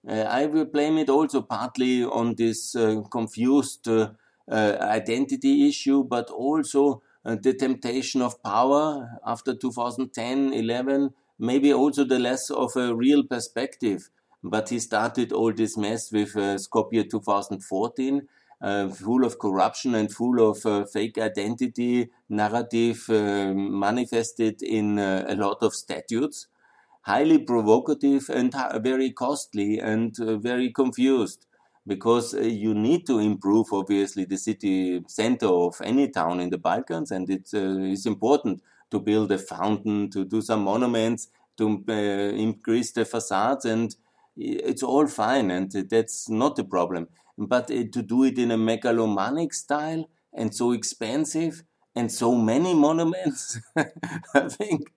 uh, 0.08 0.14
I 0.14 0.46
will 0.46 0.66
blame 0.66 0.98
it 0.98 1.10
also 1.10 1.42
partly 1.42 2.04
on 2.04 2.36
this 2.36 2.76
uh, 2.76 3.02
confused 3.10 3.88
uh, 3.88 4.10
identity 4.52 5.68
issue, 5.68 6.04
but 6.04 6.30
also 6.30 7.02
the 7.24 7.54
temptation 7.54 8.22
of 8.22 8.42
power 8.44 9.20
after 9.26 9.56
2010 9.56 10.54
11, 10.54 11.14
maybe 11.40 11.74
also 11.74 12.04
the 12.04 12.20
less 12.20 12.50
of 12.50 12.76
a 12.76 12.94
real 12.94 13.24
perspective. 13.24 14.10
But 14.44 14.70
he 14.70 14.80
started 14.80 15.32
all 15.32 15.52
this 15.52 15.76
mess 15.76 16.12
with 16.12 16.34
Skopje 16.34 17.10
2014. 17.10 18.28
Uh, 18.62 18.88
full 18.88 19.26
of 19.26 19.38
corruption 19.38 19.94
and 19.96 20.12
full 20.12 20.50
of 20.50 20.66
uh, 20.66 20.86
fake 20.86 21.18
identity 21.18 22.10
narrative 22.30 23.04
uh, 23.10 23.54
manifested 23.54 24.64
in 24.64 24.98
a 24.98 25.36
lot 25.36 25.58
of 25.62 25.76
statutes 25.76 26.48
highly 27.02 27.38
provocative 27.38 28.30
and 28.30 28.56
very 28.82 29.12
costly 29.12 29.78
and 29.78 30.20
uh, 30.20 30.38
very 30.38 30.72
confused 30.72 31.46
because 31.88 32.34
uh, 32.34 32.42
you 32.42 32.74
need 32.74 33.06
to 33.08 33.20
improve 33.20 33.68
obviously 33.72 34.26
the 34.26 34.38
city 34.38 35.04
center 35.08 35.48
of 35.48 35.80
any 35.84 36.10
town 36.10 36.40
in 36.40 36.50
the 36.50 36.58
Balkans 36.58 37.12
and 37.12 37.30
it's, 37.30 37.54
uh, 37.54 37.78
it's 37.80 38.06
important 38.06 38.62
to 38.92 39.00
build 39.00 39.32
a 39.32 39.38
fountain, 39.38 40.10
to 40.12 40.26
do 40.26 40.42
some 40.42 40.64
monuments, 40.64 41.30
to 41.58 41.84
uh, 41.90 41.92
increase 41.94 42.92
the 42.92 43.06
facades 43.06 43.66
and 43.66 43.96
it's 44.38 44.84
all 44.84 45.08
fine 45.08 45.52
and 45.52 45.72
that's 45.90 46.30
not 46.30 46.56
the 46.56 46.64
problem. 46.64 47.08
But 47.38 47.68
to 47.68 47.84
do 47.86 48.24
it 48.24 48.38
in 48.38 48.52
a 48.52 48.58
megalomaniac 48.58 49.54
style 49.54 50.10
and 50.34 50.54
so 50.54 50.72
expensive 50.72 51.64
and 51.96 52.12
so 52.12 52.36
many 52.36 52.74
monuments, 52.74 53.60
I 53.78 54.48
think 54.50 54.92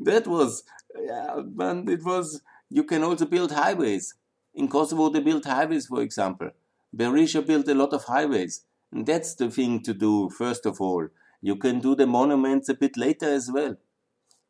that 0.00 0.26
was, 0.26 0.64
yeah, 0.98 1.40
and 1.58 1.88
it 1.88 2.04
was, 2.04 2.42
you 2.68 2.84
can 2.84 3.02
also 3.02 3.26
build 3.26 3.52
highways. 3.52 4.14
In 4.54 4.68
Kosovo, 4.68 5.08
they 5.08 5.20
built 5.20 5.44
highways, 5.44 5.86
for 5.86 6.02
example. 6.02 6.50
Berisha 6.96 7.46
built 7.46 7.68
a 7.68 7.74
lot 7.74 7.92
of 7.92 8.04
highways. 8.04 8.64
And 8.90 9.06
that's 9.06 9.34
the 9.34 9.50
thing 9.50 9.82
to 9.82 9.94
do, 9.94 10.28
first 10.30 10.66
of 10.66 10.80
all. 10.80 11.08
You 11.40 11.56
can 11.56 11.80
do 11.80 11.94
the 11.94 12.06
monuments 12.06 12.68
a 12.68 12.74
bit 12.74 12.96
later 12.96 13.26
as 13.26 13.50
well. 13.50 13.76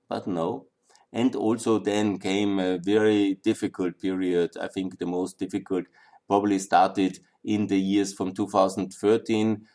But 0.08 0.26
no. 0.26 0.66
And 1.12 1.34
also 1.36 1.78
then 1.78 2.18
came 2.18 2.58
a 2.58 2.78
very 2.78 3.34
difficult 3.34 4.00
period. 4.00 4.56
I 4.58 4.68
think 4.68 4.98
the 4.98 5.06
most 5.06 5.38
difficult 5.38 5.86
probably 6.28 6.58
started 6.58 7.18
in 7.44 7.66
the 7.66 7.78
years 7.80 8.14
from 8.14 8.32
2013 8.34 9.52
uh, 9.52 9.66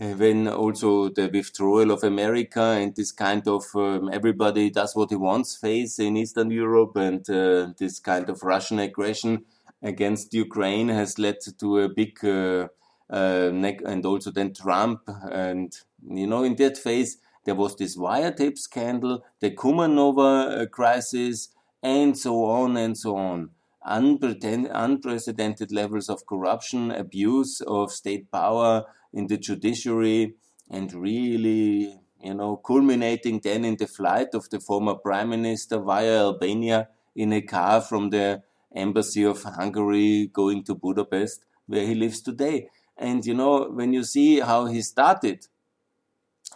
when 0.00 0.48
also 0.48 1.10
the 1.10 1.28
withdrawal 1.32 1.90
of 1.90 2.02
America 2.02 2.62
and 2.62 2.96
this 2.96 3.12
kind 3.12 3.46
of 3.46 3.64
um, 3.74 4.08
everybody 4.10 4.70
does 4.70 4.96
what 4.96 5.10
he 5.10 5.16
wants 5.16 5.56
phase 5.56 5.98
in 5.98 6.16
Eastern 6.16 6.50
Europe 6.50 6.96
and 6.96 7.28
uh, 7.28 7.68
this 7.78 7.98
kind 7.98 8.30
of 8.30 8.42
Russian 8.42 8.78
aggression 8.78 9.44
against 9.82 10.32
Ukraine 10.32 10.88
has 10.88 11.18
led 11.18 11.36
to 11.58 11.80
a 11.80 11.88
big 11.88 12.24
uh, 12.24 12.68
uh, 13.10 13.50
and 13.52 14.06
also 14.06 14.30
then 14.30 14.54
Trump 14.54 15.02
and 15.30 15.76
you 16.08 16.26
know 16.26 16.44
in 16.44 16.56
that 16.56 16.78
phase 16.78 17.18
there 17.44 17.54
was 17.54 17.76
this 17.76 17.96
wiretap 17.96 18.58
scandal, 18.58 19.24
the 19.40 19.50
Kumanovo 19.50 20.62
uh, 20.62 20.66
crisis, 20.66 21.48
and 21.82 22.16
so 22.16 22.44
on 22.44 22.76
and 22.76 22.96
so 22.96 23.16
on. 23.16 23.50
Unprecedented 23.84 25.72
levels 25.72 26.08
of 26.08 26.26
corruption, 26.26 26.90
abuse 26.90 27.60
of 27.62 27.92
state 27.92 28.30
power, 28.30 28.84
in 29.12 29.26
the 29.26 29.36
judiciary 29.36 30.34
and 30.70 30.92
really, 30.92 32.00
you 32.22 32.34
know, 32.34 32.56
culminating 32.56 33.40
then 33.40 33.64
in 33.64 33.76
the 33.76 33.86
flight 33.86 34.28
of 34.34 34.48
the 34.50 34.60
former 34.60 34.94
prime 34.94 35.30
minister 35.30 35.78
via 35.78 36.18
Albania 36.20 36.88
in 37.16 37.32
a 37.32 37.40
car 37.40 37.80
from 37.80 38.10
the 38.10 38.42
embassy 38.74 39.24
of 39.24 39.42
Hungary 39.42 40.30
going 40.32 40.62
to 40.64 40.74
Budapest, 40.74 41.44
where 41.66 41.84
he 41.84 41.94
lives 41.94 42.20
today. 42.20 42.68
And, 42.96 43.24
you 43.24 43.34
know, 43.34 43.68
when 43.70 43.92
you 43.92 44.04
see 44.04 44.40
how 44.40 44.66
he 44.66 44.82
started 44.82 45.46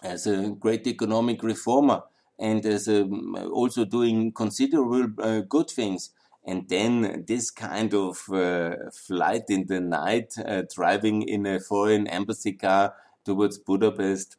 as 0.02 0.26
a 0.26 0.50
great 0.50 0.86
economic 0.86 1.42
reformer 1.42 2.02
and 2.38 2.64
as 2.66 2.86
a, 2.86 3.04
also 3.50 3.84
doing 3.84 4.30
considerable 4.32 5.08
uh, 5.18 5.40
good 5.40 5.70
things, 5.70 6.10
and 6.46 6.68
then 6.68 7.24
this 7.26 7.50
kind 7.50 7.94
of 7.94 8.18
uh, 8.30 8.76
flight 9.06 9.44
in 9.48 9.66
the 9.66 9.80
night, 9.80 10.34
uh, 10.44 10.62
driving 10.74 11.22
in 11.22 11.46
a 11.46 11.60
foreign 11.60 12.06
embassy 12.06 12.52
car 12.52 12.94
towards 13.24 13.58
Budapest, 13.58 14.36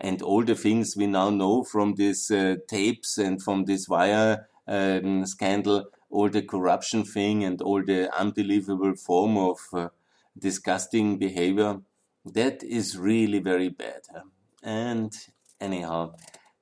and 0.00 0.22
all 0.22 0.44
the 0.44 0.54
things 0.54 0.94
we 0.96 1.06
now 1.06 1.28
know 1.28 1.64
from 1.64 1.94
these 1.94 2.30
uh, 2.30 2.56
tapes 2.66 3.18
and 3.18 3.42
from 3.42 3.64
this 3.64 3.88
wire 3.88 4.48
um, 4.66 5.26
scandal, 5.26 5.86
all 6.10 6.30
the 6.30 6.42
corruption 6.42 7.04
thing 7.04 7.44
and 7.44 7.60
all 7.60 7.82
the 7.84 8.08
unbelievable 8.18 8.94
form 8.94 9.36
of 9.36 9.58
uh, 9.72 9.88
disgusting 10.38 11.18
behavior, 11.18 11.80
that 12.24 12.62
is 12.62 12.96
really 12.96 13.40
very 13.40 13.68
bad. 13.68 14.02
And 14.62 15.12
anyhow, 15.60 16.14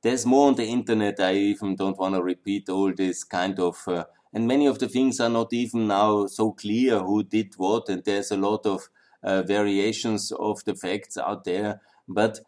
there's 0.02 0.26
more 0.26 0.48
on 0.48 0.54
the 0.54 0.66
internet. 0.66 1.20
I 1.20 1.34
even 1.34 1.76
don't 1.76 1.98
want 1.98 2.14
to 2.14 2.22
repeat 2.22 2.68
all 2.68 2.92
this 2.92 3.22
kind 3.22 3.58
of 3.58 3.76
uh, 3.86 4.04
and 4.32 4.46
many 4.46 4.66
of 4.66 4.78
the 4.78 4.88
things 4.88 5.20
are 5.20 5.28
not 5.28 5.52
even 5.52 5.86
now 5.86 6.26
so 6.26 6.52
clear 6.52 7.00
who 7.00 7.22
did 7.22 7.54
what, 7.56 7.88
and 7.88 8.04
there's 8.04 8.30
a 8.30 8.36
lot 8.36 8.66
of 8.66 8.88
uh, 9.22 9.42
variations 9.42 10.32
of 10.32 10.64
the 10.64 10.74
facts 10.74 11.16
out 11.16 11.44
there. 11.44 11.80
But 12.08 12.40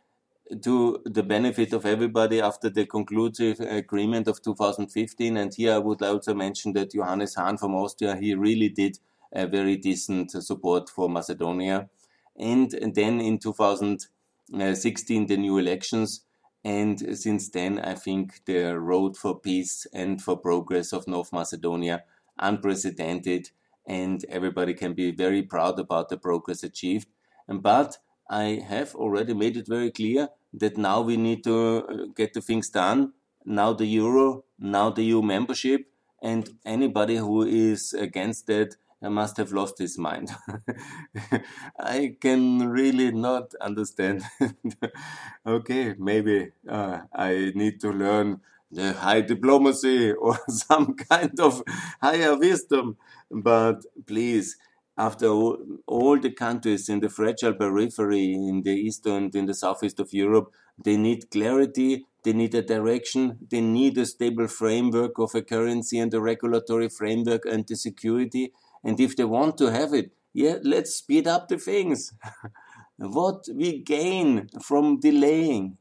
to 0.63 1.03
the 1.05 1.23
benefit 1.23 1.73
of 1.73 1.85
everybody 1.85 2.41
after 2.41 2.71
the 2.71 2.87
conclusive 2.87 3.61
agreement 3.61 4.29
of 4.29 4.43
2015, 4.43 5.37
and 5.37 5.55
here 5.55 5.75
I 5.75 5.79
would 5.79 6.03
also 6.03 6.35
mention 6.35 6.73
that 6.75 6.93
Johannes 6.93 7.35
Hahn 7.35 7.59
from 7.59 7.75
Austria, 7.75 8.17
he 8.17 8.35
really 8.35 8.69
did 8.69 8.99
a 9.33 9.47
very 9.47 9.77
decent 9.77 10.31
support 10.31 10.89
for 10.89 11.09
Macedonia. 11.09 11.89
And, 12.39 12.73
and 12.75 12.95
then 12.95 13.21
in 13.21 13.39
2016, 13.39 15.27
the 15.27 15.37
new 15.37 15.59
elections, 15.59 16.23
and 16.65 17.19
since 17.19 17.49
then, 17.51 17.79
I 17.79 17.95
think 17.95 18.45
the 18.45 18.79
road 18.79 19.17
for 19.17 19.39
peace 19.39 19.87
and 19.93 20.21
for 20.21 20.37
progress 20.37 20.93
of 20.93 21.07
North 21.07 21.33
Macedonia 21.33 22.05
unprecedented, 22.39 23.51
and 23.87 24.25
everybody 24.29 24.75
can 24.75 24.95
be 24.95 25.11
very 25.11 25.43
proud 25.43 25.79
about 25.79 26.09
the 26.09 26.17
progress 26.17 26.63
achieved. 26.63 27.09
But 27.49 27.99
I 28.29 28.63
have 28.69 28.95
already 28.95 29.35
made 29.35 29.57
it 29.57 29.67
very 29.69 29.91
clear 29.91 30.29
that 30.53 30.77
now 30.77 31.01
we 31.01 31.17
need 31.17 31.45
to 31.45 31.85
uh, 31.87 32.07
get 32.15 32.35
the 32.35 32.41
things 32.41 32.69
done. 32.69 33.13
Now 33.45 33.73
the 33.73 33.87
euro, 33.87 34.45
now 34.59 34.91
the 34.91 35.05
EU 35.05 35.23
membership, 35.23 35.87
and 36.23 36.59
anybody 36.65 37.17
who 37.17 37.43
is 37.43 37.95
against 37.95 38.47
that 38.49 38.77
I 39.01 39.09
must 39.09 39.37
have 39.37 39.53
lost 39.53 39.79
his 39.79 39.97
mind. 39.97 40.31
I 41.81 42.17
can 42.21 42.69
really 42.69 43.13
not 43.13 43.55
understand. 43.61 44.25
okay, 45.47 45.95
maybe 45.99 46.51
uh, 46.69 47.01
I 47.15 47.53
need 47.55 47.81
to 47.83 47.91
learn 47.91 48.41
the 48.71 48.93
high 48.95 49.21
diplomacy 49.21 50.13
or 50.27 50.39
some 50.49 50.95
kind 50.95 51.39
of 51.39 51.63
higher 52.03 52.37
wisdom. 52.37 52.97
But 53.31 53.85
please, 54.07 54.57
after 54.97 55.27
all, 55.27 55.59
all, 55.87 56.19
the 56.19 56.33
countries 56.33 56.89
in 56.89 56.99
the 56.99 57.09
fragile 57.09 57.55
periphery 57.55 58.33
in 58.33 58.63
the 58.63 58.73
east 58.73 59.07
and 59.07 59.33
in 59.35 59.47
the 59.47 59.55
southeast 59.55 60.01
of 60.01 60.13
Europe, 60.13 60.53
they 60.83 60.97
need 60.97 61.31
clarity, 61.31 62.07
they 62.25 62.33
need 62.33 62.55
a 62.55 62.63
direction, 62.63 63.39
they 63.49 63.61
need 63.61 63.97
a 63.97 64.07
stable 64.07 64.49
framework 64.49 65.19
of 65.19 65.35
a 65.35 65.43
currency 65.43 65.99
and 66.01 66.13
a 66.15 66.21
regulatory 66.21 66.89
framework 66.89 67.45
and 67.45 67.67
the 67.67 67.77
security 67.77 68.53
and 68.85 68.99
if 69.01 69.17
they 69.17 69.25
want 69.25 69.59
to 69.59 69.71
have 69.71 69.95
it, 69.95 70.13
yeah, 70.33 70.57
let's 70.63 70.95
speed 70.95 71.27
up 71.27 71.49
the 71.49 71.59
things. 71.59 72.13
what 72.97 73.47
we 73.55 73.79
gain 73.79 74.49
from 74.63 75.01
delaying, 75.01 75.79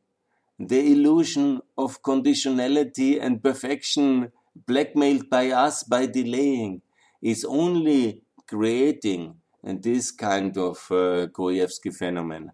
the 0.60 0.92
illusion 0.92 1.62
of 1.78 2.02
conditionality 2.02 3.22
and 3.22 3.44
perfection 3.44 4.32
blackmailed 4.66 5.30
by 5.30 5.52
us 5.52 5.84
by 5.84 6.06
delaying, 6.06 6.82
is 7.22 7.46
only 7.46 8.22
creating 8.48 9.36
this 9.64 10.12
kind 10.12 10.58
of 10.58 10.78
uh, 10.90 11.28
Gruevski 11.28 11.94
phenomenon. 11.94 12.52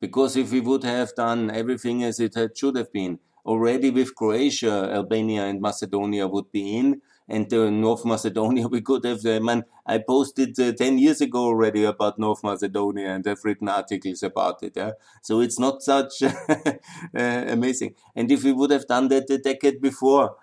Because 0.00 0.36
if 0.36 0.52
we 0.52 0.60
would 0.60 0.84
have 0.84 1.14
done 1.14 1.50
everything 1.50 2.02
as 2.02 2.20
it 2.20 2.34
had, 2.34 2.56
should 2.56 2.76
have 2.76 2.92
been, 2.92 3.18
already 3.44 3.90
with 3.90 4.14
Croatia, 4.14 4.90
Albania, 4.92 5.46
and 5.46 5.60
Macedonia 5.60 6.26
would 6.26 6.50
be 6.52 6.76
in, 6.76 7.00
and 7.28 7.52
uh, 7.52 7.70
North 7.70 8.04
Macedonia, 8.04 8.68
we 8.76 8.80
could 8.80 9.04
have, 9.04 9.24
uh, 9.26 9.40
man, 9.40 9.64
I 9.84 9.98
posted 9.98 10.58
uh, 10.60 10.72
10 10.72 10.98
years 10.98 11.20
ago 11.20 11.44
already 11.44 11.84
about 11.84 12.18
North 12.18 12.42
Macedonia 12.44 13.08
and 13.08 13.26
I've 13.26 13.44
written 13.44 13.68
articles 13.68 14.22
about 14.22 14.62
it. 14.62 14.74
Yeah? 14.76 14.92
So 15.22 15.40
it's 15.40 15.58
not 15.58 15.82
such 15.82 16.22
uh, 16.22 16.74
amazing. 17.14 17.94
And 18.14 18.30
if 18.30 18.44
we 18.44 18.52
would 18.52 18.70
have 18.70 18.86
done 18.86 19.08
that 19.08 19.30
a 19.30 19.38
decade 19.38 19.80
before, 19.80 20.36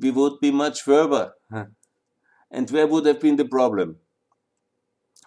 we 0.00 0.10
would 0.10 0.40
be 0.40 0.50
much 0.50 0.82
further. 0.82 1.32
And 2.50 2.70
where 2.70 2.86
would 2.86 3.06
have 3.06 3.20
been 3.20 3.36
the 3.36 3.44
problem? 3.44 3.96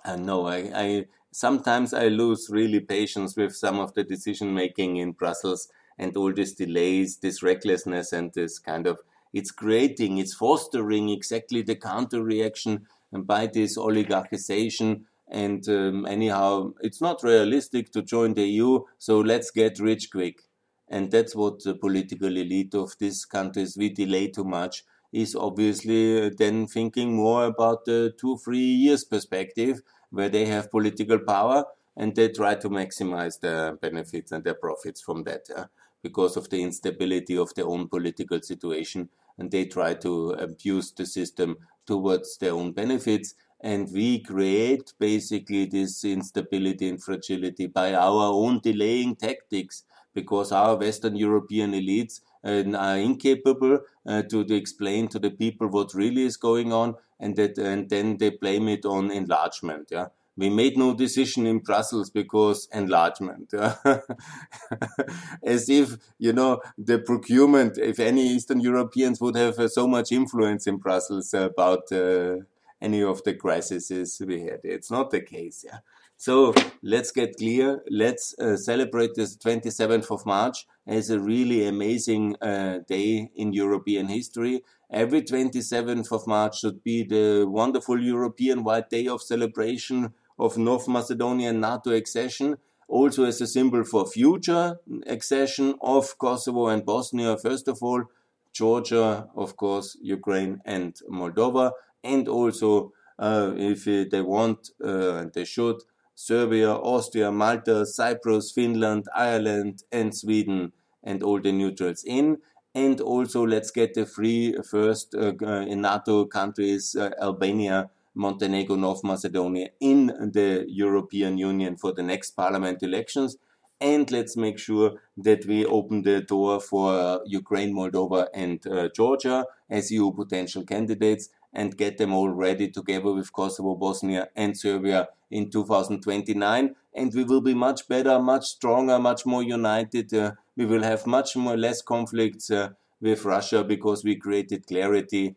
I 0.06 0.18
know, 0.18 0.48
I, 0.48 0.72
I 0.76 1.06
sometimes 1.32 1.94
I 1.94 2.08
lose 2.10 2.50
really 2.50 2.82
patience 2.82 3.38
with 3.38 3.56
some 3.56 3.80
of 3.80 3.94
the 3.94 4.04
decision 4.04 4.54
making 4.54 4.98
in 4.98 5.14
Brussels 5.14 5.70
and 5.98 6.16
all 6.18 6.34
these 6.34 6.54
delays, 6.54 7.18
this 7.18 7.42
recklessness 7.42 8.12
and 8.12 8.34
this 8.34 8.60
kind 8.60 8.88
of 8.88 9.00
it's 9.34 9.52
creating, 9.52 10.20
it's 10.20 10.34
fostering 10.34 11.10
exactly 11.10 11.64
the 11.64 11.76
counter 11.76 12.24
reaction 12.24 12.86
by 13.12 13.48
this 13.48 13.78
oligarchization. 13.78 15.02
And 15.30 15.68
um, 15.68 16.06
anyhow, 16.06 16.74
it's 16.82 17.02
not 17.02 17.24
realistic 17.24 17.92
to 17.94 18.04
join 18.04 18.36
the 18.36 18.48
EU, 18.48 18.82
so 19.00 19.20
let's 19.20 19.50
get 19.50 19.80
rich 19.80 20.12
quick. 20.12 20.44
And 20.88 21.10
that's 21.12 21.36
what 21.36 21.64
the 21.64 21.74
political 21.74 22.28
elite 22.28 22.76
of 22.76 22.94
these 23.00 23.26
countries, 23.26 23.76
we 23.76 23.90
delay 23.90 24.28
too 24.28 24.44
much, 24.44 24.84
is 25.12 25.36
obviously 25.36 26.28
uh, 26.28 26.30
then 26.38 26.68
thinking 26.68 27.16
more 27.16 27.46
about 27.46 27.86
the 27.86 28.14
two, 28.20 28.38
three 28.38 28.60
years 28.60 29.04
perspective 29.04 29.82
where 30.10 30.30
they 30.30 30.46
have 30.46 30.70
political 30.70 31.20
power 31.20 31.66
and 31.96 32.16
they 32.16 32.30
try 32.30 32.56
to 32.56 32.70
maximize 32.70 33.40
their 33.40 33.76
benefits 33.76 34.32
and 34.32 34.44
their 34.44 34.56
profits 34.56 35.02
from 35.02 35.24
that 35.24 35.46
yeah? 35.50 35.66
Because 36.04 36.38
of 36.38 36.50
the 36.50 36.62
instability 36.62 37.38
of 37.38 37.54
their 37.56 37.66
own 37.66 37.88
political 37.88 38.42
situation, 38.42 39.10
and 39.38 39.50
they 39.50 39.66
try 39.66 39.94
to 39.96 40.32
abuse 40.32 40.92
the 40.92 41.06
system 41.06 41.58
towards 41.88 42.38
their 42.38 42.54
own 42.54 42.72
benefits. 42.72 43.34
And 43.62 43.92
we 43.92 44.20
create 44.20 44.94
basically 45.00 45.66
this 45.66 46.04
instability 46.04 46.90
and 46.90 47.02
fragility 47.02 47.68
by 47.68 47.94
our 47.94 48.34
own 48.34 48.60
delaying 48.60 49.16
tactics 49.16 49.84
because 50.14 50.52
our 50.52 50.76
Western 50.76 51.16
European 51.16 51.72
elites 51.72 52.22
uh, 52.44 52.64
are 52.78 52.98
incapable 52.98 53.80
uh, 54.06 54.22
to, 54.24 54.44
to, 54.44 54.54
explain 54.54 55.08
to 55.08 55.18
the 55.18 55.32
people 55.32 55.68
what 55.68 55.94
really 55.94 56.24
is 56.24 56.38
going 56.38 56.72
on, 56.72 56.96
and 57.20 57.36
that 57.36 57.58
and 57.58 57.90
then 57.90 58.18
they 58.18 58.30
blame 58.30 58.68
it 58.68 58.86
on 58.86 59.10
enlargement. 59.10 59.88
Yeah, 59.92 60.08
we 60.36 60.50
made 60.50 60.78
no 60.78 60.94
decision 60.94 61.46
in 61.46 61.60
Brussels 61.60 62.10
because 62.10 62.68
enlargement. 62.74 63.54
As 65.44 65.70
if 65.70 65.98
you 66.18 66.34
know 66.34 66.62
the 66.78 67.00
procurement. 67.00 67.78
If 67.78 68.00
any 68.00 68.28
Eastern 68.28 68.60
Europeans 68.60 69.22
would 69.22 69.36
have 69.36 69.60
uh, 69.60 69.68
so 69.68 69.88
much 69.88 70.12
influence 70.12 70.66
in 70.66 70.78
Brussels 70.78 71.34
about 71.34 71.92
uh, 71.92 72.38
any 72.82 73.04
of 73.04 73.24
the 73.24 73.36
crises 73.36 74.22
we 74.26 74.42
had, 74.42 74.62
it's 74.64 74.90
not 74.90 75.12
the 75.12 75.22
case. 75.22 75.64
Yeah. 75.66 75.80
So 76.18 76.54
let's 76.82 77.12
get 77.12 77.36
clear. 77.38 77.84
Let's 77.90 78.34
uh, 78.40 78.56
celebrate 78.56 79.16
this 79.16 79.36
27th 79.38 80.10
of 80.10 80.26
March 80.26 80.66
as 80.88 81.10
a 81.10 81.20
really 81.20 81.68
amazing 81.68 82.38
uh, 82.42 82.80
day 82.88 83.30
in 83.36 83.52
European 83.52 84.08
history. 84.08 84.64
Every 84.92 85.22
27th 85.22 86.12
of 86.12 86.26
March 86.28 86.60
should 86.60 86.84
be 86.84 87.04
the 87.04 87.46
wonderful 87.48 88.02
European 88.02 88.64
White 88.64 88.90
Day 88.90 89.08
of 89.08 89.22
celebration 89.22 90.14
of 90.40 90.58
North 90.58 90.88
Macedonian 90.88 91.60
NATO 91.60 91.92
accession, 91.92 92.58
also 92.88 93.24
as 93.26 93.42
a 93.42 93.48
symbol 93.48 93.84
for 93.84 94.06
future 94.06 94.80
accession 95.08 95.76
of 95.82 96.18
Kosovo 96.18 96.68
and 96.68 96.86
Bosnia, 96.86 97.38
first 97.38 97.68
of 97.68 97.80
all, 97.82 98.04
Georgia, 98.52 99.28
of 99.36 99.58
course, 99.58 99.98
Ukraine 100.02 100.62
and 100.66 100.96
Moldova, 101.10 101.72
and 102.04 102.28
also 102.28 102.94
uh, 103.18 103.54
if 103.58 103.86
they 103.86 104.22
want 104.22 104.70
uh, 104.84 105.16
and 105.16 105.34
they 105.34 105.46
should, 105.46 105.78
Serbia, 106.16 106.72
Austria, 106.72 107.32
Malta, 107.32 107.86
Cyprus, 107.86 108.52
Finland, 108.52 109.06
Ireland, 109.16 109.84
and 109.92 110.16
Sweden, 110.16 110.72
and 111.04 111.24
all 111.24 111.42
the 111.42 111.52
neutrals 111.52 112.04
in. 112.04 112.38
And 112.76 113.02
also, 113.02 113.46
let's 113.46 113.72
get 113.72 113.94
the 113.94 114.06
three 114.06 114.56
first 114.70 115.14
uh, 115.16 115.34
uh 115.42 115.62
in 115.62 115.82
NATO 115.82 116.26
countries, 116.26 116.96
uh, 116.96 117.12
Albania, 117.22 117.90
Montenegro, 118.16 118.76
North 118.76 119.04
Macedonia, 119.04 119.70
in 119.80 120.08
the 120.08 120.66
European 120.68 121.38
Union 121.38 121.78
for 121.78 121.94
the 121.94 122.04
next 122.04 122.32
parliament 122.32 122.84
elections. 122.84 123.38
And 123.82 124.10
let's 124.12 124.38
make 124.38 124.60
sure 124.60 125.02
that 125.18 125.46
we 125.46 125.66
open 125.66 126.04
the 126.04 126.22
door 126.22 126.60
for 126.62 126.94
uh, 126.94 127.20
Ukraine, 127.26 127.74
Moldova, 127.74 128.28
and 128.34 128.66
uh, 128.66 128.90
Georgia 128.96 129.46
as 129.70 129.92
EU 129.92 130.12
potential 130.14 130.64
candidates 130.64 131.30
and 131.54 131.78
get 131.78 131.98
them 131.98 132.14
all 132.14 132.30
ready 132.30 132.70
together 132.70 133.14
with 133.14 133.32
Kosovo, 133.32 133.76
Bosnia, 133.76 134.30
and 134.36 134.58
Serbia 134.58 135.10
in 135.30 135.50
2029. 135.50 136.76
And 136.96 137.14
we 137.14 137.24
will 137.24 137.42
be 137.42 137.54
much 137.54 137.88
better, 137.88 138.20
much 138.20 138.46
stronger, 138.46 139.00
much 139.00 139.26
more 139.26 139.44
united. 139.44 140.14
Uh, 140.14 140.34
we 140.56 140.66
will 140.66 140.84
have 140.84 141.06
much 141.06 141.36
more 141.36 141.58
less 141.58 141.82
conflicts 141.82 142.50
uh, 142.50 142.70
with 143.02 143.26
Russia 143.26 143.64
because 143.64 144.04
we 144.04 144.16
created 144.16 144.66
clarity 144.66 145.36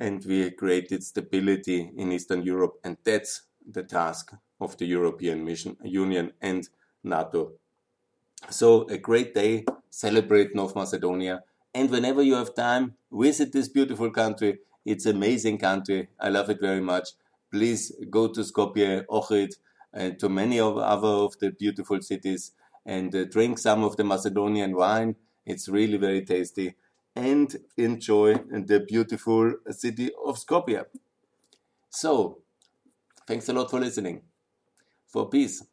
and 0.00 0.24
we 0.24 0.50
created 0.50 1.04
stability 1.04 1.92
in 1.96 2.12
Eastern 2.12 2.42
Europe. 2.42 2.80
And 2.84 2.96
that's 3.04 3.42
the 3.64 3.84
task 3.84 4.32
of 4.60 4.76
the 4.78 4.86
European 4.86 5.44
Mission, 5.44 5.76
Union 5.84 6.32
and 6.40 6.68
NATO. 7.04 7.54
So, 8.50 8.88
a 8.88 8.98
great 8.98 9.34
day, 9.34 9.64
celebrate 9.90 10.54
North 10.54 10.74
Macedonia. 10.74 11.42
And 11.74 11.90
whenever 11.90 12.22
you 12.22 12.34
have 12.34 12.54
time, 12.54 12.96
visit 13.12 13.52
this 13.52 13.68
beautiful 13.68 14.10
country 14.10 14.60
it's 14.86 15.04
amazing 15.04 15.58
country. 15.58 16.08
I 16.18 16.30
love 16.30 16.48
it 16.48 16.58
very 16.58 16.80
much. 16.80 17.10
Please 17.50 17.92
go 18.08 18.28
to 18.28 18.40
Skopje, 18.40 19.04
Ohrid, 19.06 19.56
and 19.92 20.18
to 20.18 20.28
many 20.30 20.58
of 20.58 20.78
other 20.78 21.06
of 21.26 21.38
the 21.38 21.50
beautiful 21.50 22.00
cities 22.00 22.52
and 22.86 23.14
uh, 23.14 23.24
drink 23.26 23.58
some 23.58 23.84
of 23.84 23.96
the 23.98 24.04
Macedonian 24.04 24.74
wine. 24.74 25.16
It's 25.44 25.68
really 25.68 25.98
very 25.98 26.24
tasty. 26.24 26.76
And 27.14 27.56
enjoy 27.76 28.34
the 28.34 28.84
beautiful 28.88 29.54
city 29.70 30.10
of 30.24 30.36
Skopje. 30.38 30.84
So, 31.90 32.42
thanks 33.26 33.48
a 33.48 33.52
lot 33.52 33.70
for 33.70 33.80
listening. 33.80 34.22
For 35.08 35.28
peace. 35.28 35.64